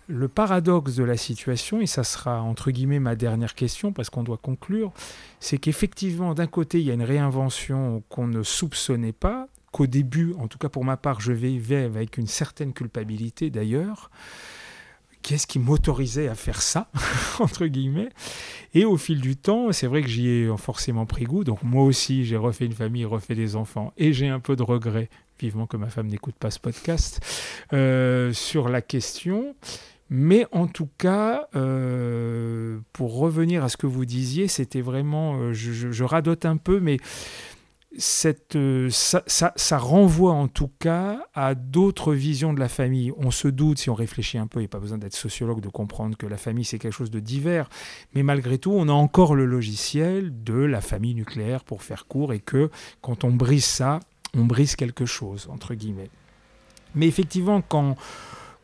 [0.07, 4.23] le paradoxe de la situation, et ça sera entre guillemets ma dernière question parce qu'on
[4.23, 4.91] doit conclure,
[5.39, 10.33] c'est qu'effectivement d'un côté il y a une réinvention qu'on ne soupçonnait pas, qu'au début,
[10.39, 14.09] en tout cas pour ma part, je vivais avec une certaine culpabilité d'ailleurs,
[15.21, 16.89] qu'est-ce qui m'autorisait à faire ça,
[17.39, 18.09] entre guillemets.
[18.73, 21.43] Et au fil du temps, c'est vrai que j'y ai forcément pris goût.
[21.43, 23.93] Donc moi aussi, j'ai refait une famille, refait des enfants.
[23.97, 25.09] Et j'ai un peu de regret,
[25.39, 27.21] vivement que ma femme n'écoute pas ce podcast,
[27.73, 29.55] euh, sur la question.
[30.09, 35.53] Mais en tout cas, euh, pour revenir à ce que vous disiez, c'était vraiment, euh,
[35.53, 36.97] je, je, radote un peu, mais
[38.55, 43.11] euh, ça, ça, renvoie en tout cas à d'autres visions de la famille.
[43.17, 45.61] On se doute, si on réfléchit un peu, il n'y a pas besoin d'être sociologue
[45.61, 47.69] de comprendre que la famille c'est quelque chose de divers,
[48.13, 52.33] mais malgré tout, on a encore le logiciel de la famille nucléaire pour faire court
[52.33, 52.69] et que
[53.01, 53.99] quand on brise ça,
[54.35, 56.09] on brise quelque chose, entre guillemets.
[56.95, 57.95] Mais effectivement, quand,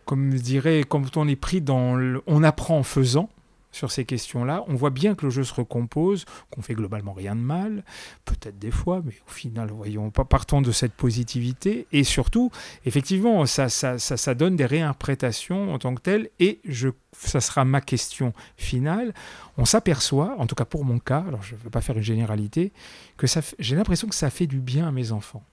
[0.05, 1.97] comme je quand on est pris dans...
[2.27, 3.29] On apprend en faisant,
[3.73, 4.63] sur ces questions-là.
[4.67, 7.83] On voit bien que le jeu se recompose, qu'on fait globalement rien de mal,
[8.23, 11.87] peut-être des fois, mais au final, voyons, partons de cette positivité.
[11.91, 12.51] Et surtout,
[12.85, 16.29] effectivement, ça, ça, ça, donne des réinterprétations en tant que telles.
[16.39, 19.13] Et je, ça sera ma question finale.
[19.57, 22.03] On s'aperçoit, en tout cas pour mon cas, alors je ne veux pas faire une
[22.03, 22.71] généralité,
[23.17, 23.27] que
[23.59, 25.43] j'ai l'impression que ça fait du bien à mes enfants.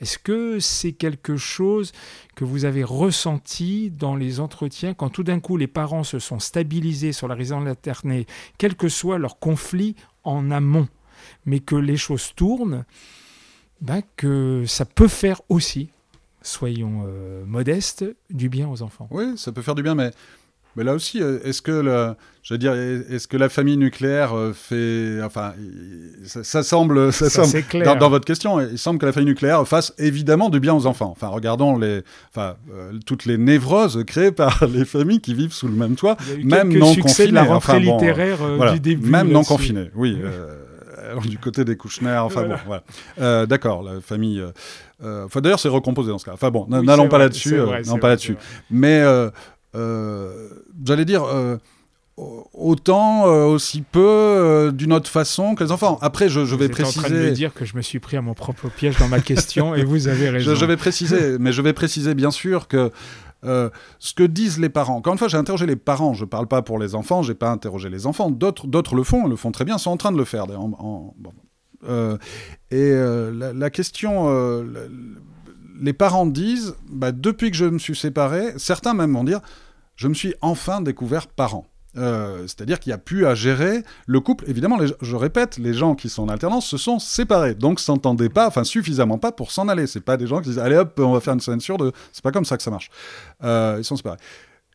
[0.00, 1.92] Est-ce que c'est quelque chose
[2.34, 6.38] que vous avez ressenti dans les entretiens quand tout d'un coup les parents se sont
[6.38, 8.26] stabilisés sur la résidence alternée,
[8.58, 10.88] quel que soit leur conflit en amont,
[11.46, 12.84] mais que les choses tournent,
[13.80, 15.88] ben que ça peut faire aussi,
[16.42, 19.08] soyons euh, modestes, du bien aux enfants?
[19.10, 20.10] Oui, ça peut faire du bien, mais
[20.76, 24.36] mais là aussi, euh, est-ce que, le, je veux dire, est-ce que la famille nucléaire
[24.36, 25.54] euh, fait, enfin,
[26.24, 29.94] ça, semble, ça, semble dans, dans, votre question, il semble que la famille nucléaire fasse
[29.98, 31.10] évidemment du bien aux enfants.
[31.10, 35.68] Enfin, regardons les, enfin, euh, toutes les névroses créées par les familles qui vivent sous
[35.68, 37.28] le même toit, même non confinées.
[37.28, 38.38] de la rentrée littéraire
[38.72, 39.08] du début.
[39.08, 40.18] Même non confinées, oui.
[41.24, 43.46] du côté des Kouchner, enfin bon, voilà.
[43.46, 44.42] D'accord, la famille.
[45.02, 46.32] enfin, d'ailleurs, c'est recomposé dans ce cas.
[46.34, 47.56] Enfin bon, n'allons pas là-dessus.
[47.86, 48.36] non, pas là-dessus.
[48.70, 49.30] Mais euh,
[50.84, 51.24] j'allais dire,
[52.18, 55.98] euh, autant, euh, aussi peu, d'une autre façon que les enfants.
[56.00, 57.00] Après, je, je vais préciser.
[57.00, 59.08] en train de me dire que je me suis pris à mon propre piège dans
[59.08, 60.54] ma question et vous avez raison.
[60.54, 62.90] Je, vais préciser, mais je vais préciser bien sûr que
[63.42, 64.96] ce que disent les parents.
[64.96, 66.14] Encore une fois, j'ai interrogé les parents.
[66.14, 67.22] Je ne parle pas pour les enfants.
[67.22, 68.30] J'ai pas interrogé les enfants.
[68.30, 70.46] D'autres, le font, le font très bien, sont en train de le faire.
[70.50, 71.14] En,
[72.70, 74.64] et la, la, question,
[75.80, 79.40] les parents disent, bah, depuis que je me suis séparé, certains même vont dire,
[79.96, 81.66] je me suis enfin découvert parent.
[81.96, 84.44] Euh, c'est-à-dire qu'il n'y a plus à gérer le couple.
[84.48, 88.46] Évidemment, je répète, les gens qui sont en alternance se sont séparés, donc s'entendaient pas,
[88.46, 89.86] enfin suffisamment pas pour s'en aller.
[89.86, 91.92] C'est pas des gens qui disent allez hop, on va faire une censure de.
[92.12, 92.90] C'est pas comme ça que ça marche.
[93.42, 94.18] Euh, ils sont séparés.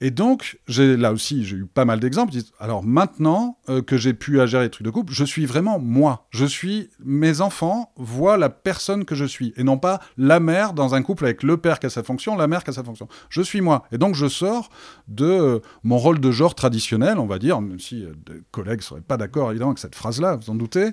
[0.02, 2.34] Et donc, là aussi, j'ai eu pas mal d'exemples.
[2.60, 6.26] Alors maintenant euh, que j'ai pu agir les trucs de couple, je suis vraiment moi.
[6.32, 10.74] Je suis, mes enfants voient la personne que je suis, et non pas la mère
[10.74, 12.84] dans un couple avec le père qui a sa fonction, la mère qui a sa
[12.84, 13.08] fonction.
[13.30, 13.84] Je suis moi.
[13.91, 14.70] Et donc, je sors
[15.08, 18.82] de euh, mon rôle de genre traditionnel, on va dire, même si euh, des collègues
[18.82, 20.91] seraient pas d'accord, évidemment, avec cette phrase-là, vous en doutez.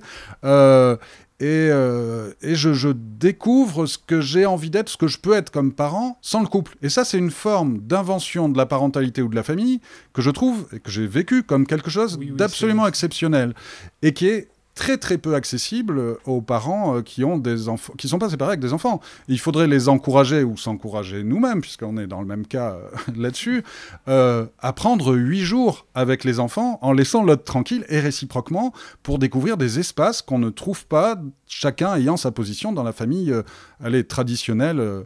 [1.40, 5.34] Et, euh, et je, je, découvre ce que j'ai envie d'être, ce que je peux
[5.34, 6.76] être comme parent sans le couple.
[6.82, 9.80] Et ça, c'est une forme d'invention de la parentalité ou de la famille
[10.12, 13.54] que je trouve et que j'ai vécu comme quelque chose d'absolument exceptionnel
[14.02, 14.48] et qui est
[14.78, 18.50] très très peu accessible aux parents euh, qui ont des enfants, qui sont pas séparés
[18.50, 19.00] avec des enfants.
[19.26, 23.64] Il faudrait les encourager ou s'encourager nous-mêmes, puisqu'on est dans le même cas euh, là-dessus,
[24.06, 28.72] euh, à prendre huit jours avec les enfants en laissant l'autre tranquille et réciproquement
[29.02, 33.34] pour découvrir des espaces qu'on ne trouve pas, chacun ayant sa position dans la famille,
[33.82, 35.04] elle traditionnelle.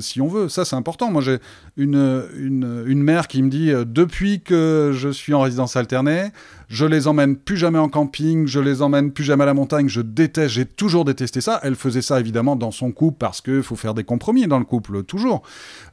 [0.00, 0.48] Si on veut.
[0.48, 1.10] Ça, c'est important.
[1.10, 1.38] Moi, j'ai
[1.76, 6.30] une, une, mère qui me dit depuis que je suis en résidence alternée,
[6.68, 9.88] je les emmène plus jamais en camping, je les emmène plus jamais à la montagne,
[9.88, 11.60] je déteste, j'ai toujours détesté ça.
[11.62, 14.64] Elle faisait ça évidemment dans son couple parce qu'il faut faire des compromis dans le
[14.64, 15.42] couple, toujours.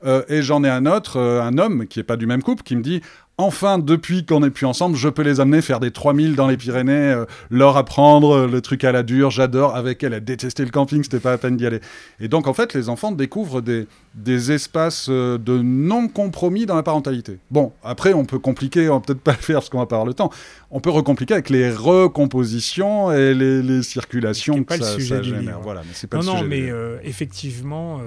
[0.05, 2.63] Euh, et j'en ai un autre, euh, un homme qui n'est pas du même couple,
[2.63, 3.01] qui me dit
[3.41, 6.57] enfin, depuis qu'on n'est plus ensemble, je peux les amener faire des 3000 dans les
[6.57, 9.29] Pyrénées, euh, leur apprendre euh, le truc à la dure.
[9.31, 9.75] J'adore.
[9.75, 11.79] Avec elle, elle détestait le camping, c'était pas la peine d'y aller.
[12.19, 16.83] Et donc, en fait, les enfants découvrent des, des espaces euh, de non-compromis dans la
[16.83, 17.39] parentalité.
[17.49, 19.95] Bon, après, on peut compliquer, on va peut-être pas le faire parce qu'on va pas
[19.95, 20.31] avoir le temps.
[20.69, 25.59] On peut recompliquer avec les recompositions et les, circulations que pas ça, le sujet génère.
[25.61, 26.71] Voilà, mais c'est pas non, le sujet.
[26.71, 27.99] Non, mais effectivement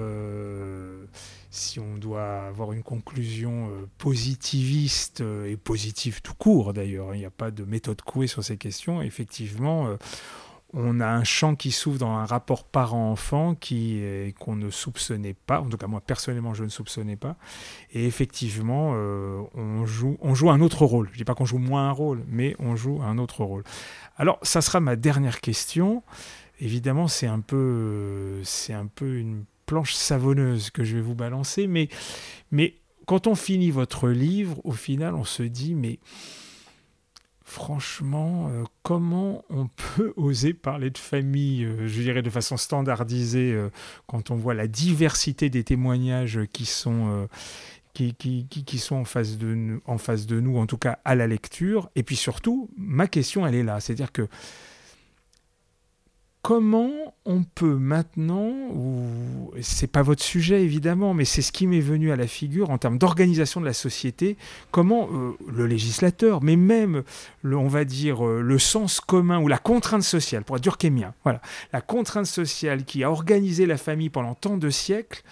[1.55, 7.31] si on doit avoir une conclusion positiviste et positive tout court d'ailleurs, il n'y a
[7.31, 9.97] pas de méthode couée sur ces questions, effectivement,
[10.75, 14.03] on a un champ qui s'ouvre dans un rapport parent-enfant qui
[14.39, 15.61] qu'on ne soupçonnait pas.
[15.61, 17.37] En tout cas, moi personnellement, je ne soupçonnais pas.
[17.93, 21.09] Et effectivement, euh, on joue, on joue un autre rôle.
[21.13, 23.63] Je dis pas qu'on joue moins un rôle, mais on joue un autre rôle.
[24.17, 26.03] Alors, ça sera ma dernière question.
[26.59, 27.41] Évidemment, c'est un
[28.43, 31.89] c'est un peu une planche savonneuse que je vais vous balancer, mais,
[32.51, 35.99] mais quand on finit votre livre, au final, on se dit, mais
[37.43, 43.53] franchement, euh, comment on peut oser parler de famille, euh, je dirais de façon standardisée,
[43.53, 43.69] euh,
[44.07, 47.27] quand on voit la diversité des témoignages qui sont,
[47.93, 51.15] qui, qui, qui, sont en, face de, en face de nous, en tout cas à
[51.15, 51.89] la lecture.
[51.95, 53.79] Et puis surtout, ma question, elle est là.
[53.79, 54.27] C'est-à-dire que
[56.45, 61.79] comment on peut maintenant, ou c'est pas votre sujet évidemment, mais c'est ce qui m'est
[61.79, 64.37] venu à la figure en termes d'organisation de la société,
[64.69, 67.01] comment euh, le législateur, mais même,
[67.43, 71.41] on va dire, euh, le sens commun ou la contrainte sociale, pour être durkheimien, voilà,
[71.73, 75.23] la contrainte sociale qui a organisé la famille pendant tant de siècles,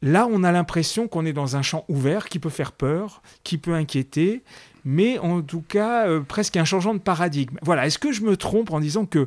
[0.00, 3.58] là on a l'impression qu'on est dans un champ ouvert qui peut faire peur, qui
[3.58, 4.44] peut inquiéter,
[4.84, 7.56] mais en tout cas euh, presque un changement de paradigme.
[7.62, 9.26] Voilà, est-ce que je me trompe en disant que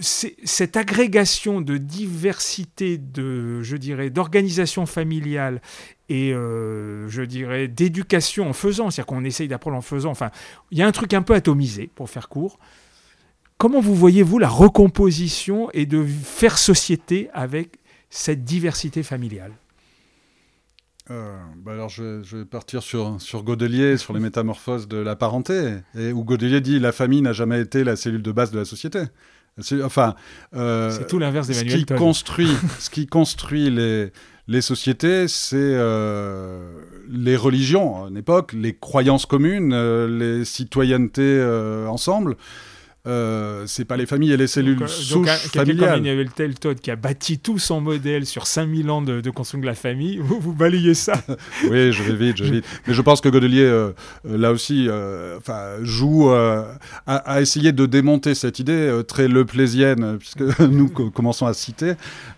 [0.00, 5.60] cette agrégation de diversité de, je dirais, d'organisation familiale
[6.08, 10.30] et, euh, je dirais, d'éducation en faisant, c'est-à-dire qu'on essaye d'apprendre en faisant, enfin,
[10.70, 12.58] il y a un truc un peu atomisé, pour faire court.
[13.58, 17.78] Comment vous voyez-vous la recomposition et de faire société avec
[18.08, 19.52] cette diversité familiale?
[21.10, 25.78] Euh, bah alors je, vais partir sur, sur Godelier, sur les métamorphoses de la parenté,
[25.94, 28.66] et où Godelier dit la famille n'a jamais été la cellule de base de la
[28.66, 29.00] société.
[29.82, 30.14] Enfin,
[30.54, 34.12] euh, c'est tout l'inverse d'Emmanuel ce qui construit, ce qui construit les,
[34.46, 36.70] les sociétés, c'est euh,
[37.10, 41.42] les religions à une époque, les croyances communes, euh, les citoyennetés
[41.88, 42.36] ensemble.
[43.08, 45.96] Euh, c'est pas les familles et les cellules donc, souches donc, familiales.
[45.96, 49.60] Comme Emmanuel Todd qui a bâti tout son modèle sur 5000 ans de, de construction
[49.60, 51.14] de la famille, vous, vous balayez ça.
[51.70, 52.64] oui, je vais vite, je vais vite.
[52.86, 53.92] Mais je pense que Godelier, euh,
[54.26, 54.88] euh, là aussi,
[55.38, 61.94] enfin, joue à, essayer de démonter cette idée très leplésienne, puisque nous commençons à citer,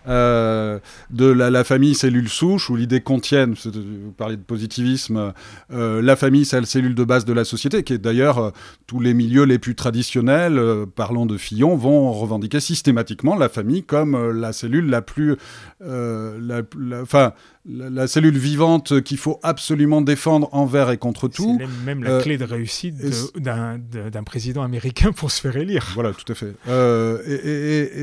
[0.07, 0.79] de
[1.25, 5.33] la, la, famille cellule souche, où l'idée contienne, vous parlez de positivisme,
[5.69, 8.53] la famille, c'est la cellule de base de la société, qui est d'ailleurs
[8.87, 13.83] tous les milieux les plus traditionnels euh, parlant de Fillon, vont revendiquer systématiquement la famille
[13.83, 15.35] comme euh, la cellule la plus,
[15.81, 16.39] euh,
[16.75, 17.01] la,
[17.65, 21.57] la, cellule vivante qu'il faut absolument défendre envers et contre tout.
[21.59, 22.95] C'est même la clé de réussite
[23.37, 25.87] d'un président américain pour se faire élire.
[25.93, 26.53] Voilà, tout à fait.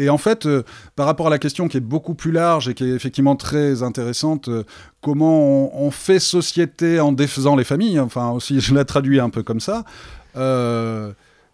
[0.03, 0.49] et, en fait,
[0.97, 3.83] par rapport à la question qui est beaucoup plus large et qui est effectivement très
[3.83, 4.51] intéressante,
[5.01, 9.31] comment on, on, fait société en défaisant les familles, enfin aussi je la traduis un
[9.31, 9.85] peu comme ça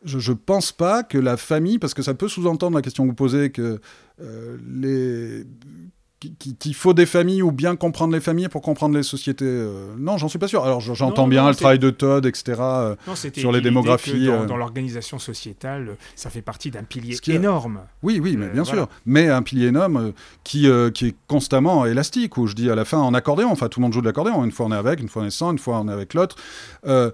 [0.04, 3.08] je ne pense pas que la famille, parce que ça peut sous-entendre la question que
[3.08, 3.80] vous posez, que
[4.20, 5.44] euh, les
[6.38, 9.44] qu'il faut des familles ou bien comprendre les familles pour comprendre les sociétés.
[9.44, 10.64] Euh, non, j'en suis pas sûr.
[10.64, 12.54] Alors j'entends bien le travail de Todd, etc.
[12.60, 12.96] Euh,
[13.36, 14.26] sur les démographies.
[14.26, 17.80] Dans, l'organisation sociétale, ça fait partie d'un pilier énorme.
[18.02, 18.88] Oui, oui, mais bien sûr.
[19.04, 20.12] Mais un pilier énorme
[20.44, 23.50] qui, qui est constamment élastique, où je dis à la fin en accordéon.
[23.50, 24.44] Enfin, tout le monde joue de l'accordéon.
[24.44, 26.14] Une fois on est avec, une fois on est sans, une fois on est avec
[26.14, 26.36] l'autre.
[26.84, 27.10] Je,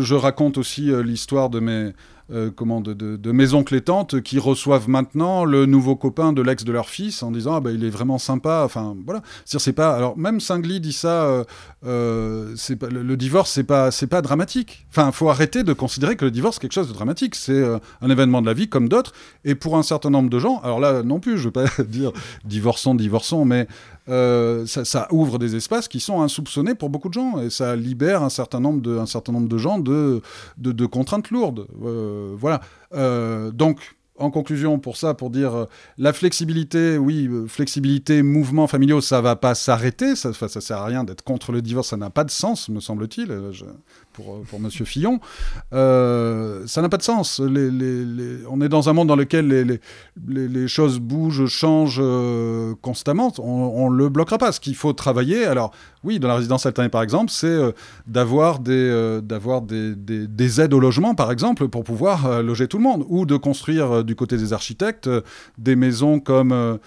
[0.00, 1.92] je, raconte aussi l'histoire de mes
[2.32, 6.88] euh, comment, de, de, tantes qui reçoivent maintenant le nouveau copain de l'ex de leur
[6.88, 8.62] fils en disant ah bah, il est vraiment sympa.
[8.64, 9.94] Enfin voilà, c'est pas.
[9.94, 11.24] Alors même Singly dit ça.
[11.24, 11.44] Euh,
[11.86, 14.86] euh, c'est pas, le, divorce c'est pas c'est pas dramatique.
[14.90, 17.34] Enfin faut arrêter de considérer que le divorce est quelque chose de dramatique.
[17.34, 17.64] C'est
[18.00, 19.12] un événement de la vie comme d'autres.
[19.44, 22.12] Et pour un certain nombre de gens, alors là non plus, je veux pas dire
[22.44, 23.66] divorçons divorçons, mais
[24.10, 28.22] euh, ça, ouvre des espaces qui sont insoupçonnés pour beaucoup de gens et ça libère
[28.22, 30.20] un certain nombre de, un certain nombre de gens de,
[30.58, 31.66] de, contraintes lourdes.
[31.84, 32.60] Euh, voilà.
[32.92, 39.20] Euh, donc, en conclusion, pour ça, pour dire la flexibilité, oui, flexibilité, mouvements familiaux, ça
[39.22, 40.14] va pas s'arrêter.
[40.14, 42.80] Ça, ça sert à rien d'être contre le divorce, ça n'a pas de sens, me
[42.80, 43.32] semble-t-il
[44.20, 45.20] pour, euh, pour Monsieur Fillon,
[45.72, 47.40] euh, ça n'a pas de sens.
[47.40, 49.80] On est dans un monde dans lequel
[50.28, 53.32] les, choses bougent, changent euh, constamment.
[53.38, 54.52] On ne le bloquera pas.
[54.52, 55.72] Ce qu'il faut travailler, alors
[56.04, 57.58] oui, dans la résidence alternée par exemple, c'est
[58.06, 63.36] d'avoir des, aides au logement par exemple pour pouvoir loger tout le monde, ou de
[63.36, 65.10] construire du côté des architectes
[65.58, 66.78] des maisons comme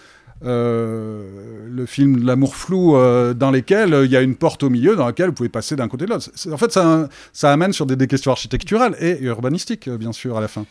[0.45, 4.69] euh, le film L'amour flou, euh, dans lesquels euh, il y a une porte au
[4.69, 6.29] milieu dans laquelle vous pouvez passer d'un côté de l'autre.
[6.51, 10.65] En fait, ça, amène sur des, questions architecturales et urbanistiques, bien sûr, à la fin.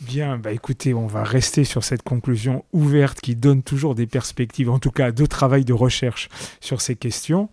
[0.00, 4.70] Bien, bah écoutez, on va rester sur cette conclusion ouverte qui donne toujours des perspectives,
[4.70, 6.28] en tout cas de travail de recherche
[6.60, 7.48] sur ces questions.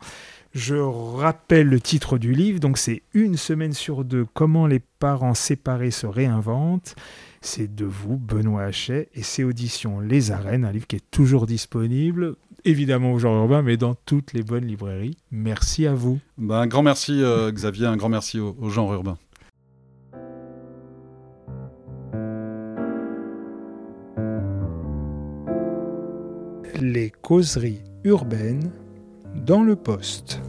[0.53, 5.33] Je rappelle le titre du livre, donc c'est Une semaine sur deux, comment les parents
[5.33, 6.95] séparés se réinventent.
[7.45, 11.45] C'est de vous, Benoît Hachet, et c'est Auditions Les Arènes, un livre qui est toujours
[11.45, 15.15] disponible, évidemment au genre urbain, mais dans toutes les bonnes librairies.
[15.29, 16.19] Merci à vous.
[16.39, 19.19] Bah, un grand merci euh, Xavier, un grand merci au, au genre urbain.
[26.81, 28.71] Les causeries urbaines
[29.45, 30.41] dans le poste.